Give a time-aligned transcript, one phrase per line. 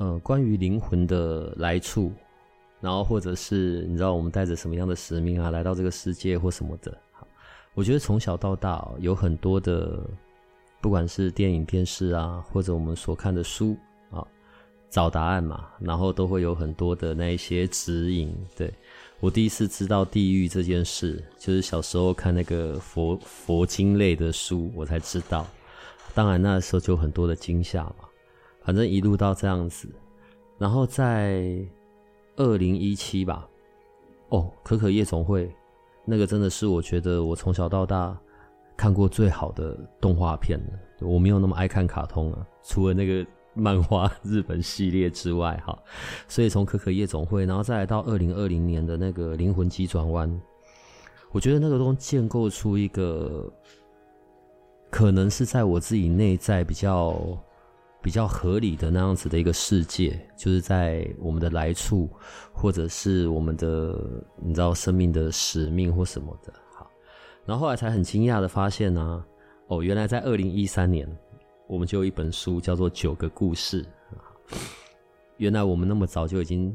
[0.00, 2.10] 呃，关于灵魂的来处，
[2.80, 6.96] 然后或者是你知道我们带着什么样的使命啊，来到这个世界或什么的。
[7.74, 10.00] 我觉得从小到大哦，有很多的，
[10.80, 13.76] 不管是电影、电视啊，或者我们所看的书
[14.10, 14.26] 啊，
[14.88, 18.34] 找答案嘛，然后都会有很多的那一些指引。
[18.56, 18.72] 对，
[19.20, 25.46] 我第一次知道地狱这件事，就是小时候看那个佛佛经类的书，我才知道。
[26.14, 27.96] 当然那时候就很多的惊吓嘛。
[28.62, 29.88] 反正一路到这样子，
[30.60, 31.56] 然后在
[32.36, 33.48] 二零一七吧，
[34.28, 35.50] 哦，可可夜总会，
[36.04, 38.14] 那个真的是我觉得我从小到大
[38.76, 41.06] 看过最好的动画片了。
[41.08, 45.78] 我没有那么爱看卡通啊，除了那个漫画日本系列之外，哈，
[46.28, 50.40] 所以从可可夜总会，然后再来到二零二零年的那个灵魂急转弯，
[51.32, 53.50] 我觉得那个都建构出一个
[54.90, 57.16] 可能是在我自己内在比较。
[58.02, 62.08] 比较合理的那样子的一个世界，就是在我们的来处，
[62.52, 63.94] 或者是我们的
[64.36, 66.52] 你知道生命的使命或什么的。
[66.74, 66.90] 好，
[67.44, 69.24] 然后后来才很惊讶的发现呢、
[69.68, 71.06] 哦，原来在二零一三年，
[71.66, 73.84] 我们就有一本书叫做《九个故事》。
[75.36, 76.74] 原来我们那么早就已经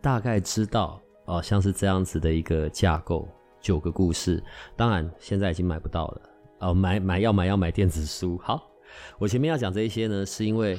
[0.00, 3.28] 大概知道哦，像是这样子的一个架构，
[3.60, 4.40] 九个故事。
[4.76, 6.20] 当然现在已经买不到了
[6.60, 8.38] 哦，买买要买要买电子书。
[8.38, 8.70] 好。
[9.18, 10.78] 我前面要讲这一些呢，是因为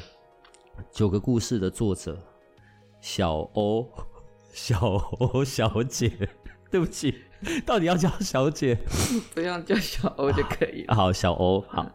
[0.91, 2.17] 九个故事的作者
[3.02, 3.88] 小欧，
[4.52, 4.80] 小
[5.19, 6.12] 欧小姐，
[6.69, 7.16] 对不起，
[7.66, 8.78] 到底要叫小姐？
[9.34, 10.95] 不用叫小欧就可以了。
[10.95, 11.85] 好，小欧，好。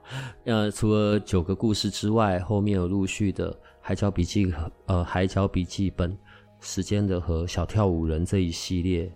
[0.44, 6.10] 呃，除了九个故事之外，后面有陆续的《海角笔记》和呃《海角笔记本》、
[6.60, 9.12] 《时间的和》、《小跳舞人》这一系列，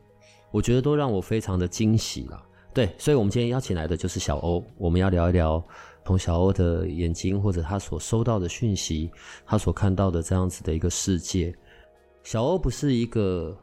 [0.51, 2.43] 我觉得都让我非常的惊喜了。
[2.75, 5.65] 对，所以我们今天邀请来的就是小欧，我们要聊一聊。
[6.07, 9.11] 从小欧的眼睛，或者他所收到的讯息，
[9.45, 11.53] 他所看到的这样子的一个世界，
[12.23, 13.59] 小欧不是一个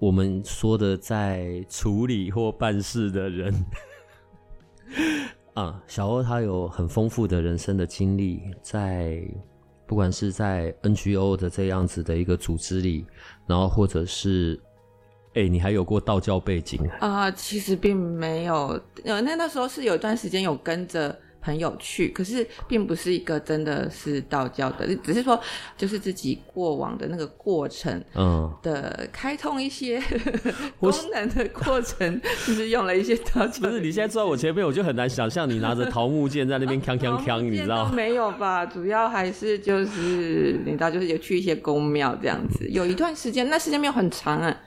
[0.00, 3.54] 我们说的在处理或办事的人
[5.54, 5.80] 啊。
[5.86, 9.22] 小欧他有很丰富的人生的经历，在
[9.86, 13.06] 不管是在 NGO 的这样子的一个组织里，
[13.46, 14.60] 然后或者是，
[15.34, 17.30] 哎、你还有过道教背景啊？
[17.30, 21.16] 其实并没有，呃，那那时候是有一段时间有跟着。
[21.46, 25.40] 很有趣，可是并不是一个真的是道教的，只是说
[25.78, 33.60] 就是自己过往的那个过程，嗯，的开通一些、嗯、功能的过程，就是用了一些道教。
[33.60, 37.92] 不是，你现在坐在我前面，我就很难想象你拿着桃木剑在那边锵锵锵，你知道吗？
[37.94, 38.66] 没有吧？
[38.66, 44.60] 主要还是就是你知道，就是有去一些宫庙这样子，有一段时间，那时间没有很长啊。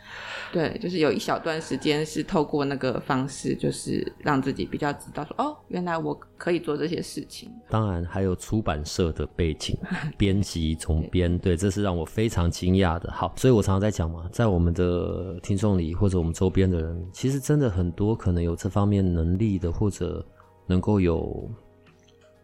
[0.51, 7.51] 对，就是有一小段时间是透过那个方式，就是让自己比较知道说，哦，原来我可以做这些事情。
[7.69, 9.77] 当然还有出版社的背景，
[10.17, 13.11] 编辑、总编，对，这是让我非常惊讶的。
[13.11, 20.25] 好，所以我常常在讲嘛，在我们的听众里或者我们周边的人，其实真的很多可能有这方面能力的，或者
[20.65, 21.47] 能够有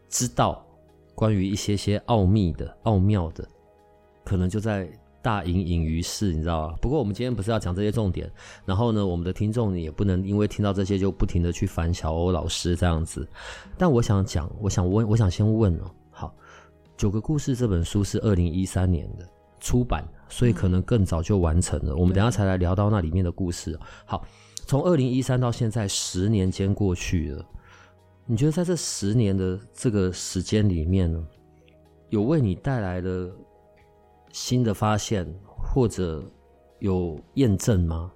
[0.10, 0.64] 知道
[1.16, 3.48] 关于一些些奥秘的、奥妙的，
[4.24, 4.88] 可能就在。
[5.26, 6.76] 大隐隐于市，你知道吧？
[6.80, 8.32] 不过我们今天不是要讲这些重点，
[8.64, 13.28] 然后呢，我们的听众也不能因为听到这些就不停的去烦小欧老师这样子。
[13.76, 16.36] 但我想讲，我想问，我想先问哦，好，
[16.96, 19.28] 九个故事这本书是二零一三年的
[19.60, 21.94] 出版，所以可能更早就完成了。
[21.94, 23.76] 嗯、我们等一下才来聊到那里面的故事。
[24.06, 24.24] 好，
[24.68, 27.44] 从二零一三到现在十年间过去了，
[28.28, 31.20] 你觉得在这十年的这个时间里面呢，
[32.10, 33.36] 有为你带来了？
[34.36, 36.22] 新的发现或者
[36.80, 38.12] 有验证吗？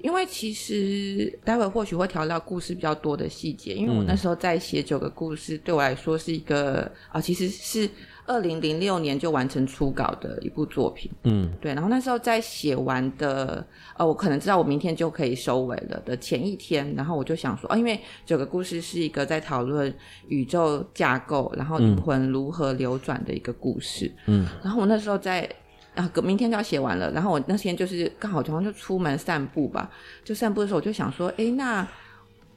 [0.00, 7.88] 因为其实待会或许会调到故事比较多的细节，因为我那时候在写九个故事，对我来说是一个啊，其实是
[8.26, 11.08] 二零零六年就完成初稿的一部作品。
[11.24, 11.72] 嗯，对。
[11.72, 13.64] 然后那时候在写完的，
[13.96, 19.94] 呃，我可能知道我明天就可以收尾了的前一天，然后我就想说，啊，因为九个故事是一个在讨论
[20.26, 24.10] 宇宙架构，然后灵魂如何流转的一个故事。
[24.26, 25.48] 嗯，然后我那时候在。
[25.94, 27.10] 啊，隔明天就要写完了。
[27.12, 29.90] 然后我那天就是刚好，好像就出门散步吧。
[30.24, 31.86] 就散步的时候，我就想说，哎，那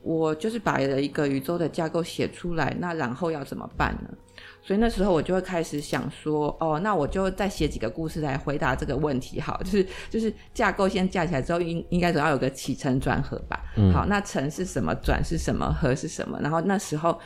[0.02, 4.10] 我就是把了一个宇宙的架构写出来，那然后要怎么办呢？
[4.62, 13.62] 所以那时候我就会开始想说，哦，那我就再写几个故事来回答这个问题，好，就是就是架构先架起来之后，应应该总要有个起承转合吧。
[13.76, 16.40] 嗯、好，那承是什么，转是什么，合是什么？
[16.42, 17.20] 然后那时候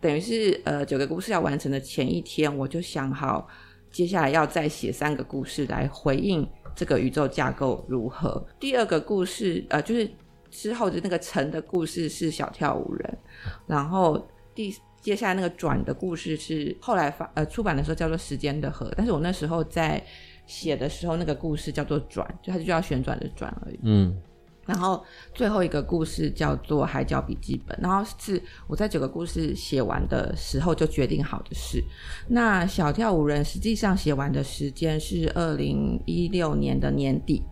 [0.00, 3.48] 等于是呃九个故事要完成的前一天，我就想好
[3.94, 8.44] 接下来要再写三个故事来回应这个宇宙架构如何。
[8.60, 10.10] 第二个故事呃就是
[10.50, 13.18] 之后的那个城的故事是小跳舞人，
[13.66, 14.74] 然后第。
[15.04, 20.02] 接下来那个转的故事是后来发呃出版的时候叫做时间的河，但是我那时候在
[20.46, 23.78] 写的时候那个故事叫做转，就它就叫旋转的转而已。
[23.82, 24.18] 嗯，
[24.66, 31.82] 然后最后一个故事叫做海角笔记本，然后是我在九个故事写完的时候就决定好的事。
[32.28, 37.42] 那小跳舞人实际上写完的时间是二零一六年的年底，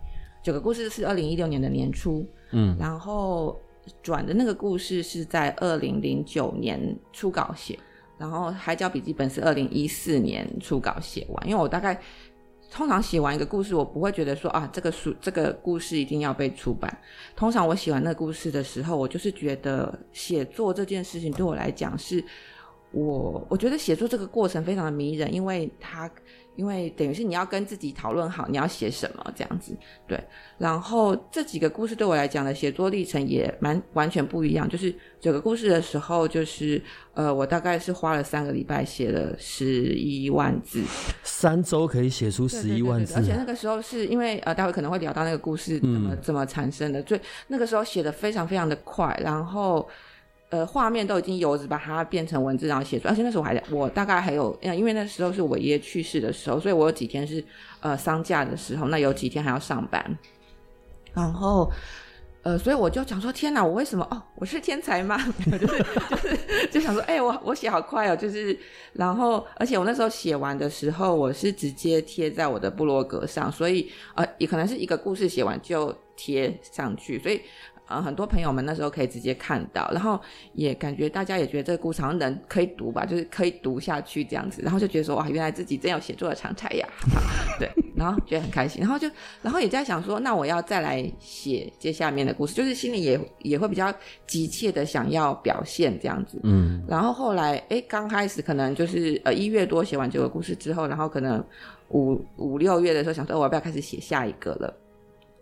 [0.43, 2.27] 九个故事是二零一六年的年初。
[2.51, 3.59] 嗯，然后。
[4.01, 7.77] 转的那个故事是在二零零九年初稿写，
[8.17, 11.45] 然后《海角笔记本》是二零一四年初稿写完。
[11.45, 12.01] 因为我大概
[12.73, 16.97] 通常写完一个故事，我不会觉得说啊，这个书这个故事一定要被出版。
[17.35, 22.23] 通常我写完那个故事的时候，我就是觉得写作这件事情对我来讲是，
[22.91, 26.09] 我我觉得写作这个过程非常的迷人，因为它。
[26.55, 29.75] 因为等于是你要跟自己讨论好你要写什么这样子，
[30.07, 30.21] 对。
[30.57, 34.69] 然后这几个故事对我来讲的写作历程也蛮完全不一样。
[34.69, 36.81] 就是整个故事的时候，就是
[37.13, 40.81] 呃，我大概是花了三个礼拜写了十一万字，
[41.23, 43.15] 三周可以写出十一万字。
[43.15, 49.87] 而且那个时候是因为呃，待会可能会聊到那个故事怎么、嗯、怎么产生的，所以那个时候写的非常非常的快，然后。
[50.53, 53.11] 呃，画面都已经有，只把它变成文字，然后写出来。
[53.11, 57.43] 而且那时候还我大概还有，因为那时候是我爷爷去世的时候，所以我有几天是
[57.79, 60.17] 呃丧假的时候，那有几天还要上班。
[61.11, 61.71] 然后
[62.43, 64.07] 呃，所以我就讲说，天哪，我为什么？
[64.11, 65.17] 哦，我是天才吗？
[65.59, 68.55] 就是就是就想说，哎、我我写好快哦，就是
[68.93, 77.41] 然后而且我那时候写完的时候，我是直接贴在我的部落格上，所以呃，也可能是一个故事写完就贴上去，所以。
[77.93, 80.19] 呃，很多朋友们那时候可以直接看到，然后
[80.53, 86.87] 也感觉大家也觉得这个故事好像能可以读吧，就是可以读下去这样子，然后就觉得说哇，原来自己真有写作的长才呀，
[87.59, 89.07] 对，然后觉得很开心，然后就
[89.43, 93.93] 然后也在想说，那我要再来写接下面的故事，就是心里也也会比较
[94.25, 101.45] 急切的想要表现这样子，嗯，然后后来哎，刚开始可能就是呃一月多写完这个故事之后，然后可能
[101.89, 104.73] 五五六月的时候想说，我要不要开始写下一个了？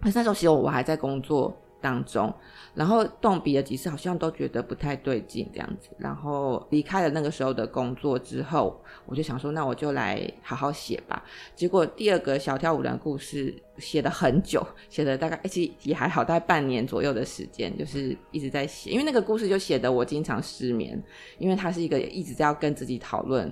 [0.01, 1.55] 可是那时候其实我还在工作。
[1.81, 2.33] 当中，
[2.75, 5.89] 然后动笔了几次，好像都觉得不太对劲这样子。
[5.97, 11.23] 然后离开了那个时候的工作之后，我就想说，那我就来好好写吧。
[11.55, 18.91] 结果第二个小跳舞人的故事写了很久，写了大概其实也还好，大概半年左右的时间，就是一直在写。
[18.91, 21.01] 因为那个故事就写的我经常失眠，
[21.39, 23.51] 因为它是一个一直在要跟自己讨论、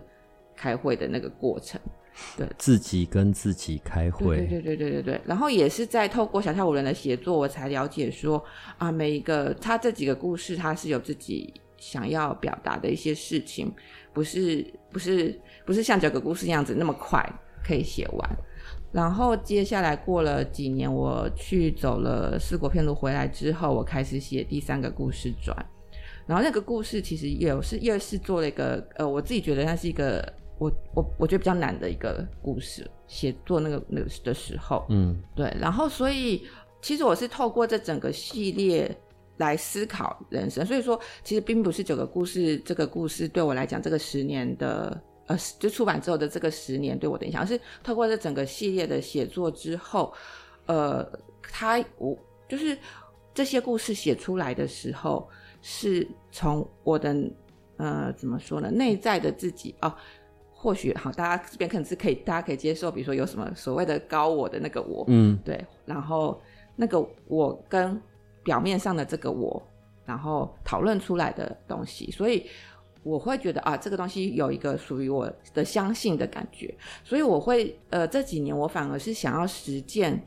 [0.56, 1.82] 开会的那个过程。
[2.38, 8.42] 对，自己跟自己开会，对对对对对对，然后也是在透过小跳舞人的写作，我才了解说
[8.78, 13.72] 啊，每一个他这几个故事，他是有自己想要表达的一些事情，
[14.14, 17.22] 不是不是不是像九个故事那样子那么快
[17.64, 18.30] 可以写完。
[18.92, 25.56] 然后接下来过了几年，我去走了四国片路回来之后，我开始写第三个故事转，
[26.26, 30.34] 然后那个故事其实也是也是做了一个呃，我自己觉得它是一个。
[30.60, 36.46] 我我我觉得比较难的一个故事，写作那个那个的时候，嗯，对，然后所以
[36.82, 38.96] 其实我是透过这整个系列
[39.38, 50.14] 来思考人生，所以说其实并不是九个故事，这个故事对我来讲，这个十年的呃，就出版之后的这个十年对我的影响，而是透过这整个系列的写作之后，
[50.66, 51.10] 呃，
[51.42, 52.18] 他我
[52.50, 52.78] 就是
[53.34, 55.30] 这些故事写出来的时候，
[55.62, 57.16] 是从我的
[57.78, 59.96] 呃怎么说呢，内在的自己哦。
[60.62, 66.38] 或许好，大家这边可能是可以，大家可以接受，比如说有什么所谓的高我的那个我，嗯，对，然后
[66.76, 67.98] 那个我跟
[68.44, 69.66] 表面上的这个我，
[70.06, 72.46] 然后讨论出来的东西，所以
[73.04, 76.76] 我会觉得啊，这个东西有一个属于我的相信的感觉，
[77.06, 80.22] 所以我会呃这几年我反而是想要实践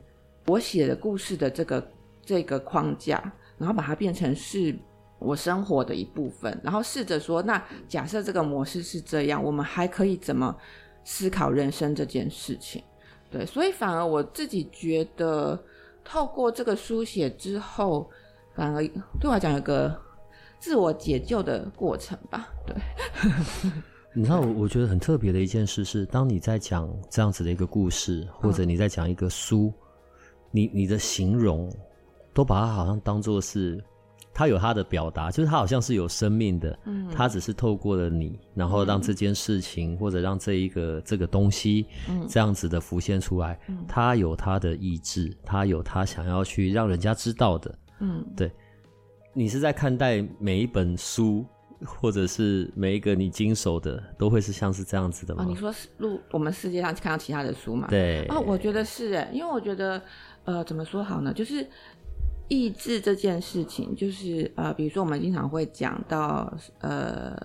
[0.47, 1.87] 我写的故事的这个
[2.25, 4.75] 这个框架，然后把它变成是。
[5.23, 10.55] 我生活的一部分，然后试着说，那假设这个模式是这样，我们还可以怎么
[11.05, 12.83] 思考人生这件事情？
[13.31, 15.57] 对，所以反而我自己觉得，
[16.03, 18.09] 透过这个书写之后，
[18.53, 18.85] 反而
[19.19, 19.97] 对我来讲有个
[20.59, 22.49] 自我解救的过程吧。
[22.67, 22.75] 对，
[24.13, 30.19] 你知道，我我觉得很特别的一件事是，当你在讲这样子的一个故事，或者你在讲一个书，嗯、
[30.51, 31.71] 你你的形容
[32.33, 33.83] 都把它好像当做是。
[34.33, 48.51] 他有他的表达，就是他好像是有生命的，嗯，他只是透过了你，然后让这件事情、嗯、或者让这一个这个东西，嗯，这样子的浮现出来，嗯，他有他的意志，他有他想要去让人家知道的，嗯，对，
[49.33, 51.45] 你是在看待每一本书，
[51.85, 55.43] 或者是每一个你经手的，都会是像是这样子的吗？
[55.43, 57.87] 哦、你说录我们世界上看到其他的书嘛？
[57.87, 60.01] 对，哦，我觉得是哎，因为我觉得，
[60.45, 61.31] 呃，怎么说好呢？
[61.31, 61.67] 就是。
[62.47, 67.35] 意志这件事情，就是呃，比如说我们经常会讲到，呃，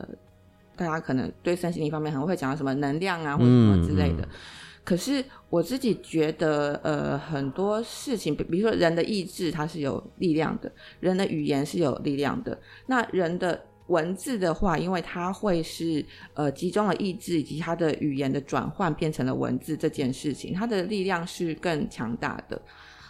[0.77, 4.23] 大家可能对身心灵方面很会讲到什么能量啊，或者什么之类的。
[4.23, 4.39] 嗯嗯。
[4.85, 12.59] 可是我自己觉得，呃，很多事情，比比如说人的意志，它是有力量的；人的语言是有力量的。
[12.87, 22.61] 那人的文字的话，因为它会是呃集中了意志以及它的语言的转换变成了文字这件事情，它的力量是更强大的。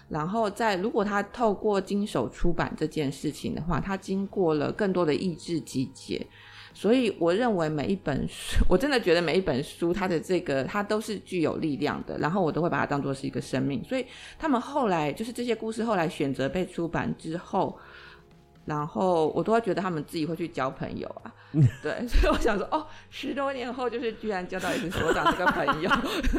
[0.09, 6.27] 然后在如果他透过经手出版这件事情的话，他经过了更多的意志集结，
[6.73, 13.85] 所以我认为每一本书， 我真的觉得每一本书，它的这个它都是具有力量的，然后我都会把它当做是一个生命。
[13.85, 14.07] 所以
[14.39, 17.79] 他们后来就是这些故事后来选择被出版之后。
[18.69, 21.33] 然后我都会觉得他们自己会去交朋友啊，
[21.83, 25.91] 对，所以我想说，哦，十多年后就是居然交到一个所长这个朋友，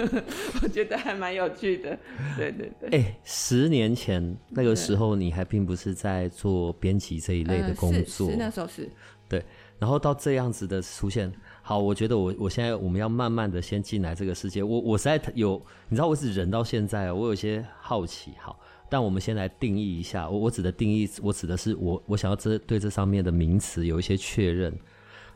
[0.61, 1.97] 我觉得还蛮有趣的，
[2.37, 2.89] 对对对。
[2.89, 8.87] 哎、欸，十年前那个时候你还并不是在做编辑这一类的工作，是那时候是。
[9.27, 9.43] 对，
[9.79, 11.33] 然后到这样子的出现，
[11.63, 18.59] 好，我觉得我我现在我们要慢慢的先进来这个世界，我我实在有，你知道我是忍到现在，我有些好奇，好。
[18.89, 24.77] 但我们先来定义一下，我我指的定义，我指的是我我想要这对这上面的名词有一些确认。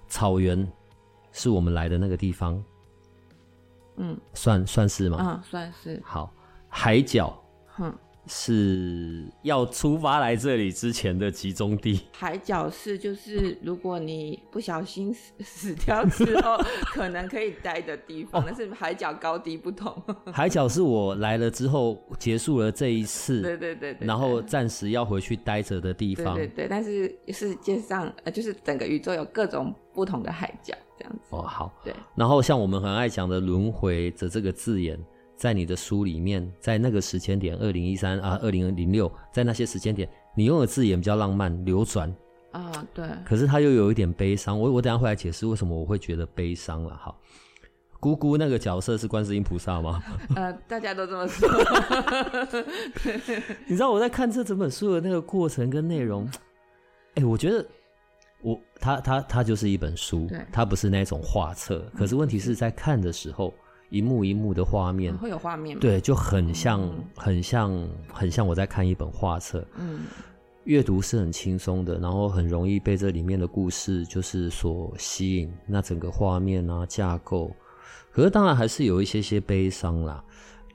[0.08, 0.68] 草原
[1.32, 2.64] 是我们来的那个地方，
[3.96, 5.18] 嗯，算算是吗？
[5.20, 6.00] 嗯，算是。
[6.04, 6.32] 好，
[6.68, 7.94] 海角，哼。
[8.26, 12.02] 是要出发来这里之前的集中地。
[12.14, 18.44] 海角是就是如果你不小心 死死掉之后，可能可以待的地方。
[18.46, 19.94] 但是海角高低不同。
[20.32, 26.36] 海角是我来了之后结束了这一次，对对对对，然后暂时要回去待着的地方。
[26.36, 31.20] 对对对，但是世界上呃，就是整个宇宙有各种不同的海角这样子。
[31.32, 31.74] 哦，好。
[31.84, 31.94] 对。
[32.16, 34.98] 然后像我们很爱讲的轮回的这个字眼。
[35.36, 42.14] 在你的书里面，在那个时间点，二零一三啊，二零零六，在那些时间点，你用的字眼比较浪漫、流转
[42.52, 43.06] 啊，对。
[43.26, 44.58] 可是他又有一点悲伤。
[44.58, 46.96] 我我等下会来解释为什么我会觉得悲伤了。
[46.96, 47.20] 好，
[48.00, 50.02] 姑姑那个角色是观世音菩萨吗？
[50.36, 51.50] 呃，大家都这么说。
[53.68, 56.26] 你知道我在看这整本书的那个过程跟内容，
[57.16, 57.66] 哎、欸，我觉得
[58.42, 61.86] 我它它它就是一本书，对，它不是那种画册。
[61.98, 63.54] 可是问题是在看的时候。
[63.94, 65.80] 一幕一幕的画面，会有画面吗？
[65.80, 69.64] 对，就很像，嗯、很像，很像我在看一本画册。
[69.78, 70.00] 嗯，
[70.64, 75.54] 阅读是很轻松的，然后很容易被这里面的故事就是所吸引。
[75.68, 77.56] 那整个画面啊，架构，
[78.12, 80.24] 可是当然还是有一些些悲伤啦。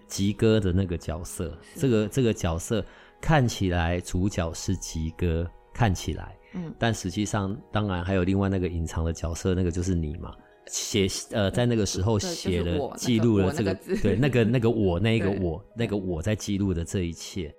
[0.06, 2.84] 吉哥的那个角色，这个这个角色
[3.20, 5.44] 看起来主角是吉哥，
[5.74, 10.32] 看起来，嗯，但实际上当然还有另外那个隐藏的角色，那个就是你嘛。
[10.68, 17.54] 写呃，在那个时候写了记录了这个对那个那个我那 个我那个我在记录的这一切，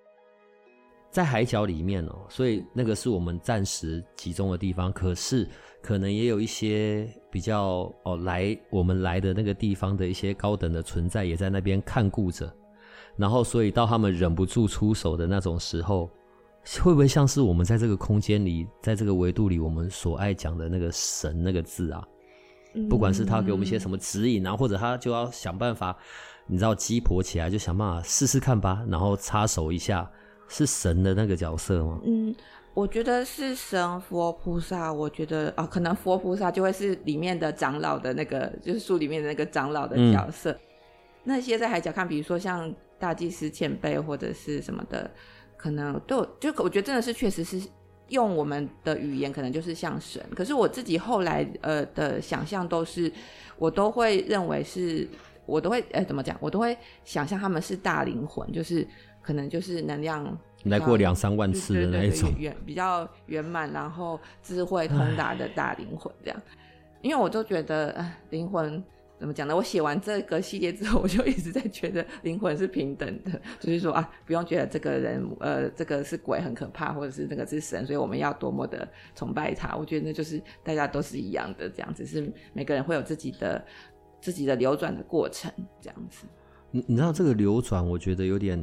[1.11, 4.93] 在海角里面哦，所以那个是我们暂时集中的地方。
[4.93, 5.47] 可是
[5.81, 12.53] 可能也有一些比较哦来我们来的那个地方的一些高等的存在也在那边看顾着，
[13.15, 16.09] 然后所以到他们忍不住出手的那种时候，
[16.81, 22.07] 会不会像是我们在这个空间里，在这个维度里，我们所爱讲的那个神那个字啊？
[22.89, 25.97] 不管是他给我们一些什么指引啊，或者他就要想办法，
[26.45, 30.09] 你知道鸡婆起来就想办法试试看吧，然后插手一下，
[30.47, 31.99] 是神的那个角色吗？
[32.05, 32.33] 嗯，
[32.75, 34.93] 我觉得是神佛菩萨。
[34.93, 40.51] 我觉得啊，可能佛菩萨就会是里面的长老的那个，就是书里面的那个长老的角色。
[40.51, 40.59] 嗯、
[41.23, 45.09] 那些在海角看，比如说像大祭司前辈或者是什么的，
[45.57, 47.61] 可能都就我觉得真的是确实是。
[48.09, 53.11] 用我们的语言可能就是像神，可是我自己后来呃的想象都是，
[53.57, 55.07] 我都会认为是，
[55.45, 58.87] 我都会呃怎么讲，我都会想象他们是大灵魂，就是
[59.21, 66.41] 可能就是能量来过两三万次的那一种，圆比较圆满，然后智慧通达的大灵魂这样，
[67.01, 68.83] 因为我都觉得呃灵魂。
[69.19, 69.55] 怎么讲呢？
[69.55, 79.75] 我写完这个系列之后，我就一直在觉得灵魂是平等的， 就是说啊，不用觉得这个人呃，这个是鬼很可怕，或者是那个是神，所以我们要多么的崇拜他。
[79.75, 83.65] 我觉得那就是大家都是一样的，这样子是每个人会有自己的
[84.21, 86.25] 自己的流转的过程，这样子。
[86.71, 88.57] 你你知道这个流转，我觉得有点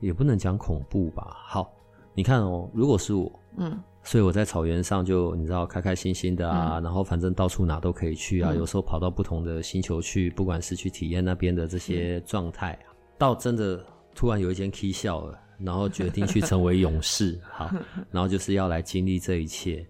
[0.00, 1.34] 也不能讲恐怖吧？
[1.46, 1.74] 好，
[2.14, 13.84] 你看哦，如果是我，嗯，所以我在草原上就你知道开开心心的啊，嗯、然后反正到处哪都可以去啊，嗯、有时候跑到不同的星球去，不管是去体验那边的这些状态，嗯、到真的
[14.14, 17.68] 突然有一天 K 笑了，然后决定去成为勇士，好，
[18.12, 19.84] 然后就是要来经历这一切。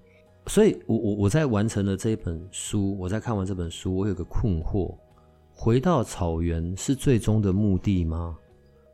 [0.47, 4.97] 所以我我我在完成了这一本书，我在看完这本书，我有个困惑：
[5.53, 8.35] 回到草原是最终的目的吗？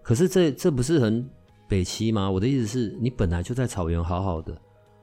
[0.02, 1.24] 可是这这不是很
[1.68, 2.28] 北七吗？
[2.28, 4.58] 我的意思是你本来就在草原好好的，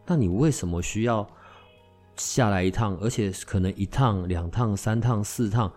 [0.09, 1.25] 那你为什么需要
[2.17, 2.97] 下来一趟？
[2.97, 5.71] 而且可能一趟、两趟、三趟、四趟，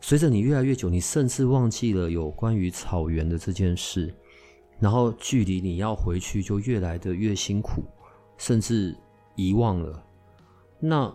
[0.00, 4.12] 随着你越来越久，你甚至忘记了有关于草原的这件事，
[4.78, 7.84] 然后距离你要回去就越来的越辛苦，
[8.36, 8.94] 甚至。
[9.36, 10.04] 遗忘了，
[10.78, 11.10] 那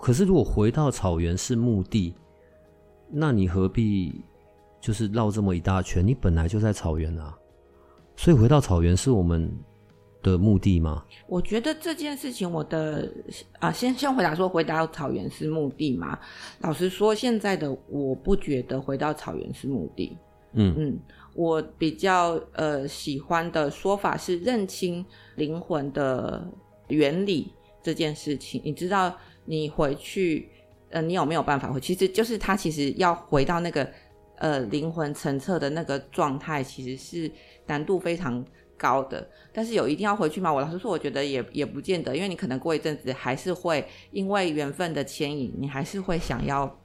[0.00, 2.12] 可是如果回到草原是目的，
[3.08, 4.24] 那你何必
[4.80, 6.04] 就是绕这么一大圈？
[6.04, 7.38] 你本来就在草原啊，
[8.16, 9.48] 所以回到草原是我们
[10.22, 11.04] 的目的吗？
[11.26, 13.12] 我觉得这件事情，我的
[13.58, 16.18] 啊，先先回答说，回到草原是目的吗？
[16.60, 20.16] 老实说，现在的我不觉得回到草原是目的。
[20.52, 20.98] 嗯嗯，
[21.34, 25.04] 我比较呃喜欢的说法是认清
[25.36, 26.48] 灵魂的。
[26.90, 30.48] 原理这件事情，你知道，你回去，
[30.88, 31.78] 呃，你有没有办法回？
[31.78, 33.88] 其实就是他其实要回到那个
[34.38, 37.30] 呃灵魂层次的那个状态，其实是
[37.68, 38.44] 难度非常
[38.80, 39.28] 高的。
[39.52, 40.50] 但是有一定要回去吗？
[40.50, 46.80] 我老实说，我觉得也也不见得，因为你可能过一阵子还是会因为缘分的牵引，你还是会想要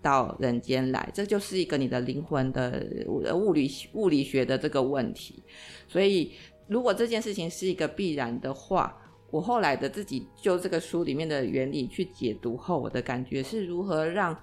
[0.00, 1.10] 到人间来。
[1.12, 2.86] 这就是一个你的灵魂的
[3.34, 5.42] 物理物理学的这个问题。
[5.88, 6.32] 所以，
[6.68, 8.96] 如果这件事情是一个必然的话，
[9.30, 14.36] 我后来的自己就这个书里面的原理去解读后，我的感觉是如何让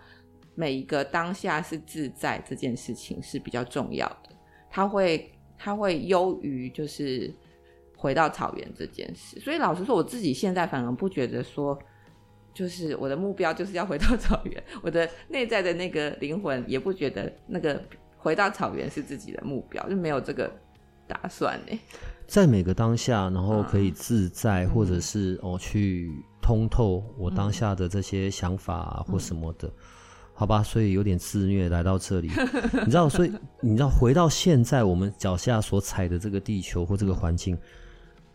[0.56, 4.30] 每一个当下是自在这件事情是比较重要的。
[4.70, 7.34] 它会它会优于就是
[7.96, 9.40] 回到草原这件事。
[9.40, 11.78] 所以老实说，我自己现在反而不觉得说，
[12.54, 14.64] 就是我的目标就是要回到草原。
[14.82, 17.82] 我的内在的那个灵魂也不觉得那个
[18.18, 20.52] 回到草原是自己的目标，就没有这个
[21.08, 21.78] 打算呢。
[22.28, 29.72] 在每个当下，然后可以自在，啊、或者是哦去通透我当下的这些想法、啊嗯、或什么的，
[30.40, 30.62] 好吧？
[30.62, 32.30] 所以有点自虐来到这里，
[32.86, 33.10] 你知道？
[33.10, 37.58] 所以你知道回到现在我们脚下所踩的这个地球或这个环境，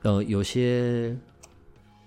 [0.03, 1.17] 呃，有些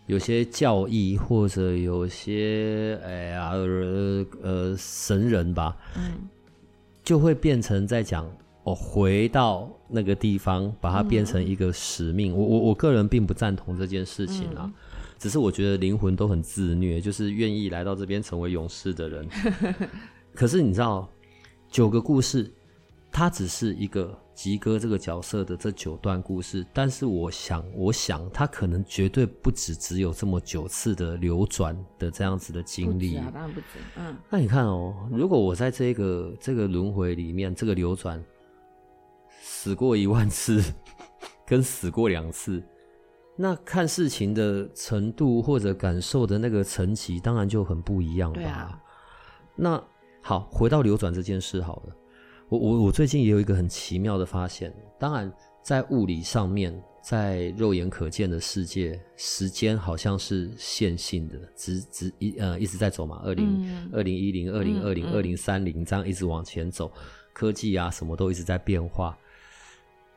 [0.05, 6.27] 有些教义或者有些哎呀呃呃神人吧，嗯，
[7.01, 8.29] 就会变成在讲。
[8.65, 12.33] 哦，回到那个地方，把它变成一个使命。
[12.33, 14.73] 嗯、我我我个人并不赞同这件事情啊，嗯、
[15.17, 19.27] 只是我觉得灵魂都很自虐，就是愿意来到这边成为勇士的人。
[20.33, 21.09] 可是你知道，
[21.69, 22.51] 九个故事，
[23.11, 33.15] 它只是一个吉哥这个角色的这九段故事，但是我想，我想他可能绝对不止只有这么九次的流转的这样子的经历。
[33.17, 33.65] 啊，当然不止。
[33.97, 38.23] 嗯，那你看哦，如果我在这个这个轮回里面，这个流转。
[39.47, 40.61] 死过一万次，
[41.45, 42.61] 跟死过两次，
[43.35, 48.41] 那看事情的程度或者感受的那个层级，当然就很不一样吧。
[48.43, 48.81] 啊。
[49.55, 49.83] 那
[50.21, 51.95] 好，回到流转这件事好了。
[52.49, 54.73] 我我我最近也有一个很奇妙的发现。
[54.99, 63.21] 当然，在物理上面，在肉眼可见的世界，时间好像是线性的，直直一呃一直在走嘛。
[63.23, 66.91] 二零二零一零二零二零二零三零这样一直往前走，
[67.33, 69.17] 科技啊什么都一直在变化。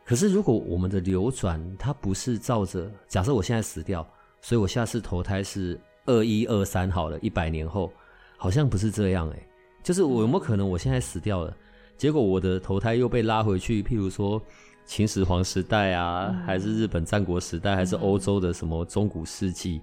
[0.08, 4.06] 可是，如果我们的流转，它不是照着假设我现在死掉，
[4.40, 7.92] 所以我下次投胎是二一二三好了，一百年后，
[8.38, 9.48] 好像不是这样诶、欸。
[9.82, 11.54] 就是我有没有可能我现在死掉了，
[11.98, 14.40] 结果我的投胎又被拉回去，譬如说
[14.86, 19.78] 秦始皇时代啊，嗯、还是日本战国时代，还是欧洲的什么中古世纪，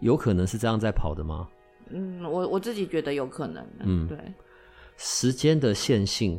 [0.00, 1.48] 有可能是这样在跑的吗？
[1.88, 3.66] 嗯，我我自己觉得有可能。
[3.80, 4.18] 嗯，对，
[4.98, 6.38] 时间的线性。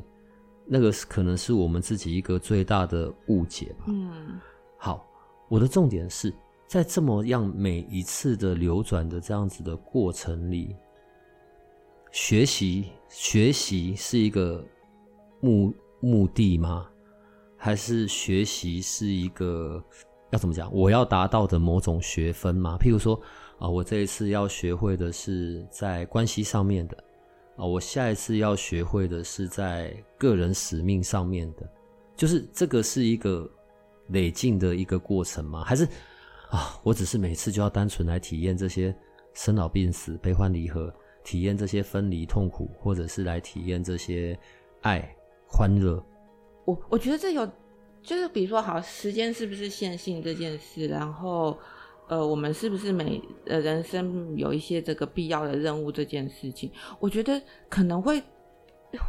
[0.68, 3.86] 那个是可能是我们自己一个最大的误解吧。
[3.88, 4.40] 嗯，
[4.78, 5.08] 好，
[5.48, 6.34] 我的重点是
[6.68, 10.76] 在这么样每一次的流转的这样子的过程里，
[12.12, 14.66] 学习学习是一个
[15.40, 16.88] 目目的吗？
[17.58, 19.84] 还是学习是一个
[20.32, 20.72] 要怎么讲？
[20.74, 22.78] 我要达到的某种学分吗？
[22.80, 23.20] 譬如说
[23.58, 27.04] 啊，我这一次要学会的是在关系上面的。
[27.56, 31.70] 啊，我下一次要学会的是在个人使命上面的，
[32.16, 33.50] 就是这个是一个
[34.08, 35.64] 累进的一个过程吗？
[35.64, 35.88] 还是
[36.50, 38.96] 啊，我只是每次就要单纯来体验这些
[39.34, 44.38] 生老病死、悲欢离合，体验这些分离痛苦，或者是来体验这些
[44.82, 45.16] 爱
[45.48, 46.04] 欢乐？
[46.66, 47.50] 我我觉得这有
[48.04, 51.58] 就是比如说，好，时间是不是线性这件事，然后，
[52.08, 58.22] 呃，我们是不是每呃人生有一些这个必要的任务这件事情，我觉得可能会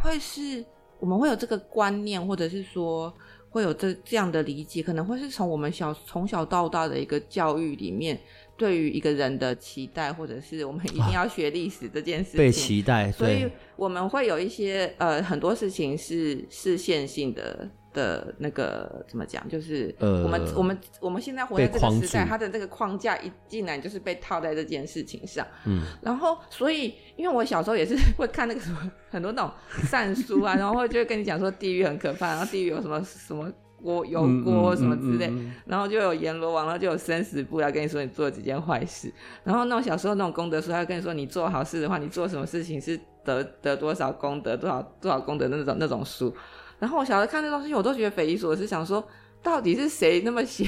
[0.03, 0.65] 会是
[0.99, 3.13] 我们会有这个观念，或者是说
[3.51, 8.19] 会有这这样的理解，可能会是从我们小从小到大的一个教育里面。
[8.59, 28.79] 对于一个人的期待，或者是我们一定要学历史这件事情，被期待，所以我们会有一些呃很多事情是是线性的的那个怎么讲，就是我们、呃、我们我们现在活在这个时代，它的这个框架一进来就是被套在这件事情上，嗯，然后所以因为我小时候也是会看那个什么
[29.11, 29.51] 很多那种
[29.89, 33.51] 善书啊， 然后就会跟你讲说地狱很可怕，然后地狱有什么什么。
[33.83, 39.13] 锅油锅什么之类，嗯嗯嗯嗯、然后就有阎罗王，然后就有生死簿要跟你说你做了几件坏事。
[39.45, 46.35] 然后那种小时候那种功德书，他会跟你说你做好事的话，你做什么事情是得得多少功德，多少多少功德的那种那种书。
[46.79, 49.07] 然后我小时候看那东西，我都觉得匪夷所思，想说
[49.43, 50.67] 到底是谁那么闲？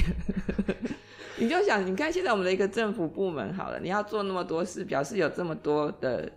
[1.37, 6.31] 你就想，你看现在我们的一个政府部门好了，你要做那么多事，表示有这么多的。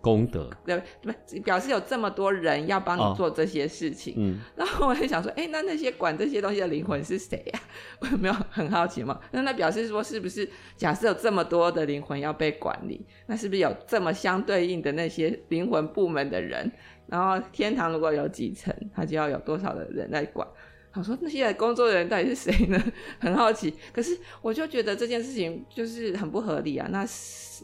[0.00, 1.10] 功德对不？
[1.42, 7.60] 表示有这么多人要帮你做这些事情，哦、嗯，然后我就想说，哎，那那些管这些东西的灵魂是谁呀、啊？
[8.00, 9.18] 我有没有很好奇嘛？
[9.32, 16.70] 那那表示说，是不是假设有这么多的灵魂要被管理，那是不是有这么相对应的那些灵魂部门的人？
[17.08, 20.46] 然后天堂如果有几层，他就要有多少的人来管？
[20.94, 22.82] 我说那些工作的人到底是谁呢？
[23.20, 23.72] 很好奇。
[23.92, 26.88] 可是我就觉得这件事情就是很不合理啊。
[26.90, 27.06] 那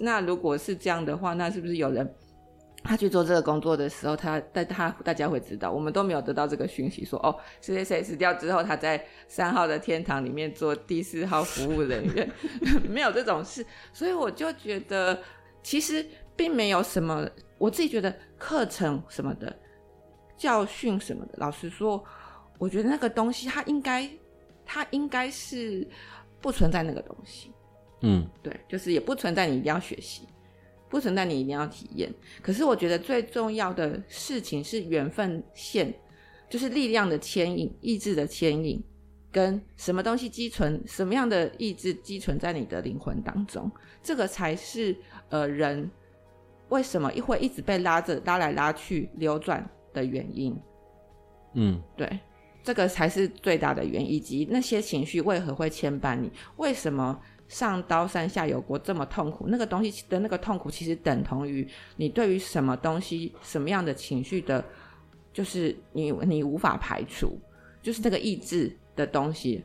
[0.00, 2.08] 那如果是这样的话，那是不是有人？
[2.86, 12.30] 他去做这个工作的时候，他但他大家会知道，我们都没有得到这个讯息说，说哦，谁谁谁死掉之后，他在三号的天堂里面做第四号服务人员，
[12.86, 15.18] 没有这种事，所以我就觉得
[15.62, 16.04] 其实
[16.36, 19.54] 并没有什么，我自己觉得课程什么的
[20.36, 22.04] 教训什么的，老实说，
[22.58, 24.08] 我觉得那个东西它应该
[24.64, 25.86] 它应该是
[26.40, 27.52] 不存在那个东西，
[28.02, 30.26] 嗯，对，就是也不存在你一定要学习。
[30.90, 35.92] 不存在你一定要体验，可是我觉得最重要的事情是缘分线，
[36.48, 38.80] 就是力量的牵引、意志的牵引，
[39.32, 43.68] 跟什么东西积存，什么样的意志积存在你的灵魂当中，
[44.04, 44.96] 这个才是
[45.30, 45.90] 呃人
[46.74, 50.54] 为什么会一直被拉着拉来拉去流转的原因。
[51.54, 52.18] 嗯，对，
[52.62, 57.20] 这个才是最大的原因，以及那些情绪为何会牵绊你，为什么？
[57.46, 64.64] 上刀山下油锅这么痛苦，那个东西的那个痛苦，其实等同于你对于什么东西、什么样的情绪的，
[65.30, 67.38] 就是你你无法排除，
[67.82, 69.62] 就是那个意志的东西，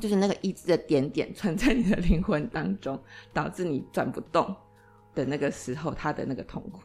[0.00, 4.54] 就是那个意志的点点存在你的灵魂当中，导致你转不动
[5.14, 6.80] 的那个时候，他的那个痛苦。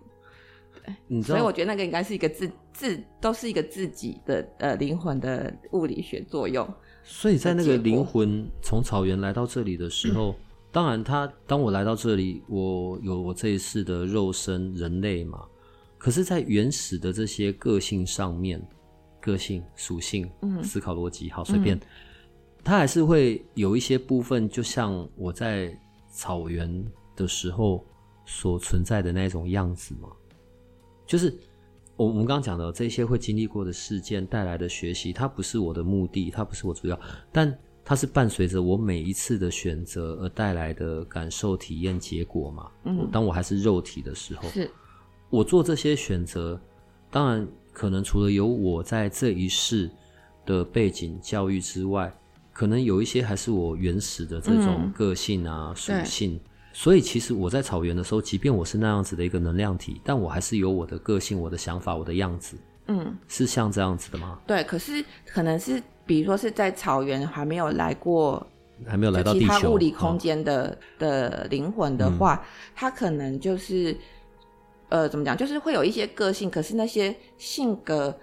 [0.85, 6.67] 对，所以我觉得那个应该是一个自自都是一个自己的呃灵魂的物理学作用。
[7.03, 10.35] 所以在那个灵魂从草原来到这里的时候，嗯、
[10.71, 15.45] 当然他当我来到这里，我有我这一世的肉身人类嘛。
[15.97, 18.61] 可是，在原始的这些个性上面，
[19.19, 21.79] 个性属性、嗯、思考逻辑，好随便，
[22.63, 25.75] 他、嗯、还是会有一些部分，就像我在
[26.11, 26.85] 草原
[27.15, 27.83] 的时候
[28.27, 30.09] 所存在的那种样子吗，
[31.07, 31.35] 就是。
[31.99, 36.99] 我我们刚刚讲的这些会经历过的事件带来的学习，它不是我的目的，它不是我主要，
[37.31, 37.51] 但
[37.83, 42.69] 它是伴随着我每一次的选择而带来的感受、体验、结果嘛。
[42.83, 44.69] 嗯，当我还是肉体的时候，是
[45.31, 46.61] 我做这些选择，
[47.09, 49.89] 当然可能除了有我在这一世
[50.45, 52.15] 的背景教育之外，
[52.53, 56.39] 可能有一些还是我原始的这种个性啊、属、嗯、性。
[56.79, 62.55] 所以，其实我在草原的时候，即便我是那样子的一个能量体，但我还是有我的个性、我的想法、我的样子。
[62.85, 64.39] 嗯，是像这样子的吗？
[64.45, 68.45] 对，可是可能是，比如说是在草原还没有来过，
[68.85, 73.97] 还没有来到地球，其他物理空间的、哦、的灵魂的话，他可能就是，
[74.89, 75.35] 呃，怎么讲？
[75.35, 78.15] 就是会有一些个性，可是那些性格，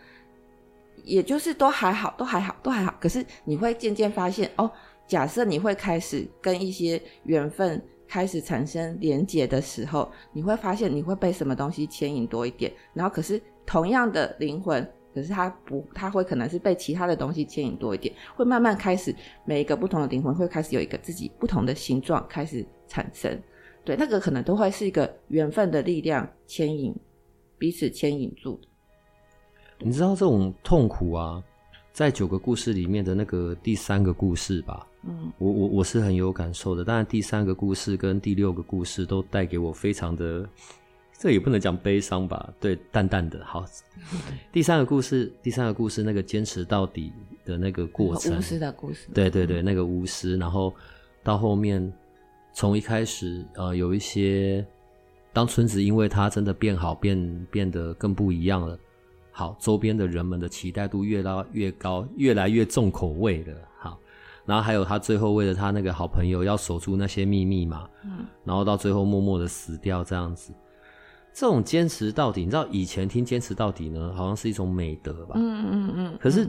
[1.03, 2.95] 也就是都还好，都还好，都还好。
[3.01, 4.71] 可是你会渐渐发现，哦，
[5.09, 7.85] 假设你会开始跟一些缘分。
[8.07, 19.15] 开始产生连结的时候，你会发现你会被什么东西牵引多一点，然后可是同样的灵魂，可是它不，它会可能是被其他的东西牵引多一点，会慢慢开始
[19.45, 23.41] 每一个不同的灵魂会开始有一个自己不同的形状开始产生，
[23.85, 26.95] 对，那个可能都会是一个缘分的力量牵引，
[27.59, 28.61] 彼此牵引住。
[29.79, 31.43] 你知道这种痛苦啊，
[31.93, 34.87] 在九个故事里面的那个第三个故事吧？
[35.07, 40.49] 嗯，我我我是很有感受的，当然第三个故事跟第六个故事都带给我非常的
[41.17, 42.53] 这也不能讲悲伤吧？
[42.61, 43.45] 对，淡淡的。
[43.45, 43.65] 好，
[44.53, 47.13] 第三个故事，第三个故事，那个坚持到底
[47.45, 49.09] 的那个过程，巫师的故事。
[49.15, 50.75] 对对对，那个巫师，然后
[51.23, 51.93] 到后面，
[52.53, 54.67] 从一开始，呃，有一些，
[55.33, 58.79] 当村子因为他真的变好，变变得更不一样了。
[59.31, 63.55] 好，周边的人们的期待度越拉越高，越来越重口味了。
[64.47, 70.53] 好，然后还有他最后为了他那个好朋友要守住那些秘密嘛，嗯，然后到最后默默的死掉这样子。
[71.33, 75.35] 这种坚持到底，你知道以前听坚持到底呢，好像是一种美德吧？
[75.37, 76.19] 嗯嗯嗯。
[76.21, 76.49] 可是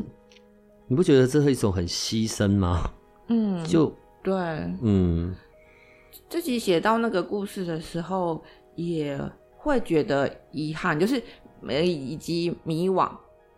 [0.87, 2.87] 你不觉得这是一种很牺牲吗？
[3.29, 4.35] 嗯，就对，
[4.81, 5.35] 嗯，
[6.29, 8.43] 自己写到那个故事的时候，
[8.75, 9.19] 也
[9.57, 11.19] 会觉得遗憾，就是
[11.61, 13.09] 没以及迷惘。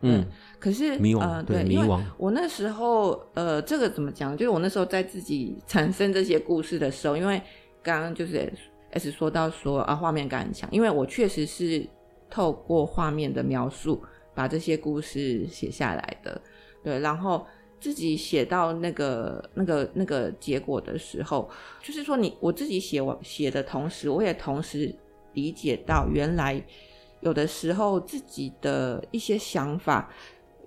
[0.01, 0.25] 嗯，
[0.59, 1.81] 可是迷惘，呃，对，迷惘。
[1.81, 4.35] 因为我那时候，呃，这个怎么讲？
[4.35, 7.41] 就是我那时候在自己产生这些故事的时候，因为
[7.81, 8.51] 刚刚就是。
[8.91, 11.85] S 说到说啊，画面感很强，因为我确实是
[12.29, 14.01] 透过画面的描述
[14.33, 16.41] 把这些故事写下来的，
[16.81, 17.45] 对，然后
[17.81, 21.49] 自己写到那个那个那个结果的时候，
[21.83, 24.95] 就是说你我自己写我写的同时，我也同时
[25.33, 26.59] 理解到原来
[27.21, 30.09] 有的时候自己的一些想法，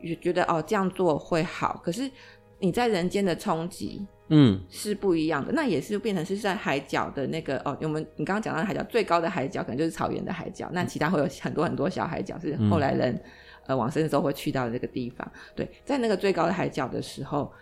[0.00, 2.10] 也觉得哦这样做会好，可是
[2.58, 4.06] 你在人间的冲击。
[4.32, 7.76] 嗯，是不一样的，那也是变成是在海角的那个哦。
[7.80, 13.22] 我们你刚刚讲到的海角最高的海角可能就是草原的海角，那其他会有很多很多小海角，是后来人、嗯、
[13.66, 15.28] 呃往生的时候会去到的这个地方。
[15.56, 17.52] 对，在那个最高的海角的时候，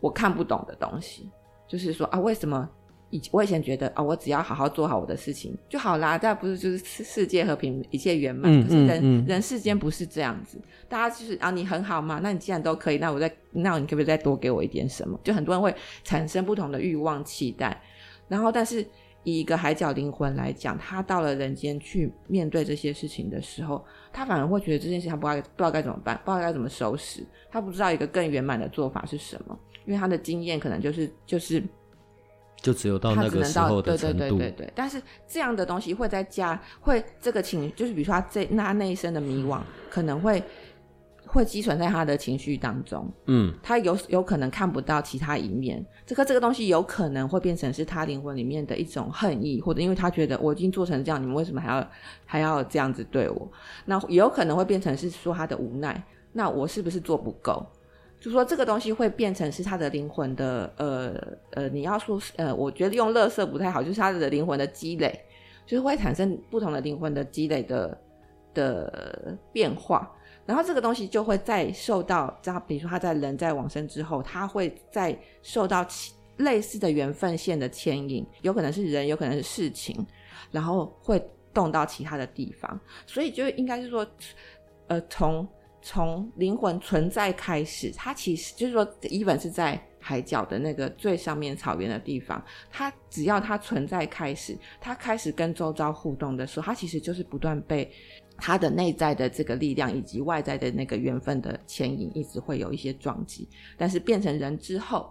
[0.00, 1.30] 我看不懂的东西，
[1.66, 2.68] 就是说啊，为什么？
[3.10, 8.62] 以我以前觉得啊、哦，我只要好好做好我的事情就好啦，这不是就是世界和平，一切圆满？
[8.62, 15.18] 可是人、嗯嗯、人世间不是这样子，大家就是啊，你很好嘛，那你既然都可以，那我再那你可不可以再多给我一点什么？
[15.24, 17.80] 就很多人会产生不同的欲望、期待，
[18.28, 18.86] 然后但是
[19.24, 31.62] 以一个海角灵魂来讲，他到了人间去面对这些事情的时候，他反而会觉得这件事情他不知道不知道该怎么办，不知道该怎么收拾，他不知道一个更圆满的做法是什么，因为他的经验可能就是就是。
[32.60, 34.72] 就只有到那个时候的程度，对对对对对。
[34.74, 40.42] 但是这样的东西会在家，会这个情，就是比如说他这那那一生的迷惘，可能会
[41.24, 43.08] 会积存在他的情绪当中。
[43.26, 51.88] 嗯，他有有可能看不到其他一面，这个这个东西有可能会变成是他灵魂里面的一种恨意，或者因为他觉得我已经做成这样，你们为什么还要
[52.26, 53.48] 还要这样子对我？
[53.84, 57.64] 那也有可能会变成是说他的无奈，那我是不是做不够？
[58.20, 61.14] 就说这个东西会变成是他的灵魂的，呃
[61.50, 65.16] 呃，你要说呃，我觉得用乐色不太好，就是他的灵魂的积累，
[65.64, 67.96] 就是会产生不同的灵魂的积累的
[68.54, 70.12] 的变化，
[70.44, 75.86] 然后这个东西就会再受到，他比如说他在人在往生之后，他会再受到
[76.38, 79.96] 类似的缘分线的牵引，有可能是人，有可能是事情，
[80.50, 84.04] 然后会动到其他的地方，所以就应该是说，
[84.88, 85.46] 呃，从。
[85.90, 97.90] 从灵魂存在开始，它其实就是说，even 是在海角的那个最上面草原的地方，它只要它存在开始，它开始跟周遭互动的时候，它其实就是不断被
[98.36, 103.48] 它的内在的这个力量以及外在的那个缘分的牵引，一直会有一些撞击。
[103.78, 105.10] 但是变成人之后，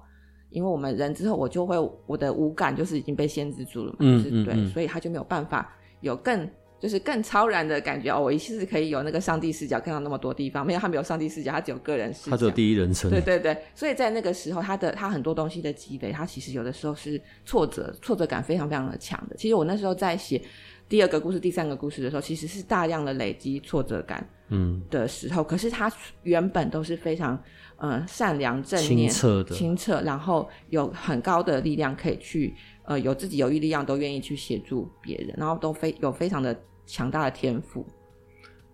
[0.51, 6.47] 因为我们人之后，我就会我的五感就是已经被限制住了嘛，嗯，就是对，嗯嗯，所以他就没有办法有更。
[6.79, 13.09] 就是更超然的感觉哦，我一次可以有那个上帝视角看到那么多地方，没有他没有上帝视角，他只有个人视角，他只有第一人称。
[13.09, 19.35] 对对对，所以在那个时候，他的他很多东西的积累，他其实有的时候是挫折，挫折感非常非常的强的。
[19.35, 20.39] 其实我那时候在写
[20.87, 25.91] 第二个故事、第三个故事的时候，其实是大量的累积挫折感，嗯的时候，嗯、可是他
[26.23, 27.33] 原本都是非常
[27.77, 32.53] 嗯、呃、善良、正念、清澈的、清澈，然后有很高的力量可以去。
[32.87, 37.85] 呃，有自己有余力量，都愿意去协助别人，然后都非有非常的强大的天赋。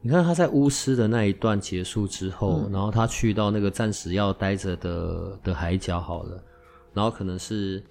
[0.02, 6.44] 你看他在巫师的那一段结束之后，嗯、然后他去到那个暂时要待着的的海角好了，
[6.94, 7.84] 然后可能是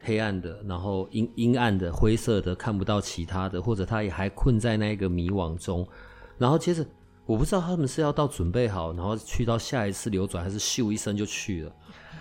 [0.00, 5.88] 黑暗的，然后阴阴暗的、灰色的，看不到其他的，或者他也还困在那个迷惘中。
[6.36, 6.84] 然后接着，
[7.24, 11.72] 我不知道他们是要到准备好，然后去到下一次流转，还是咻一声就去了。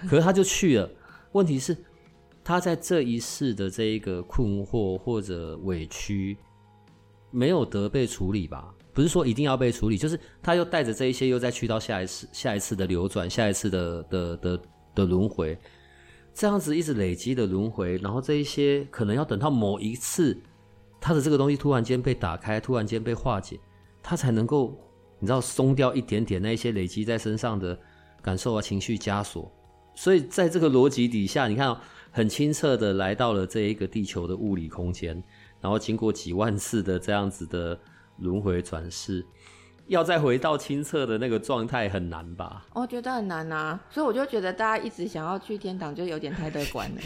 [0.07, 0.89] 可是他就去了，
[1.33, 1.75] 问题是。
[2.43, 6.37] 他在这一世的这一个困惑或者委屈，
[7.29, 8.73] 没有得被处理吧？
[8.91, 14.61] 不是说一定要被处理，就是他又带着这一些，又再去到下一次、下一次的流转，下一次的的的
[14.95, 15.57] 的轮回，
[16.33, 20.35] 这样子一直累积的轮回，然后这一些可能要等到某一次，
[20.99, 23.59] 他的这个东西突然间被打开，突然间被化解，
[24.01, 24.75] 他才能够
[25.19, 27.77] 你知道松掉一点点那一些累积在身上的
[28.23, 29.49] 感受啊、情绪枷锁。
[29.93, 31.77] 所以在这个逻辑底下，你看。
[32.11, 35.23] 很清澈的来到了这一个地球的物理空间，
[35.61, 37.79] 然后经过几万次的这样子的
[38.17, 39.25] 轮回转世。
[39.87, 42.63] 要再回到清澈的那个状态很难吧？
[42.75, 47.01] 我觉得很难啊，所以我就觉得大家一直想要去天堂，就有点太乐观了。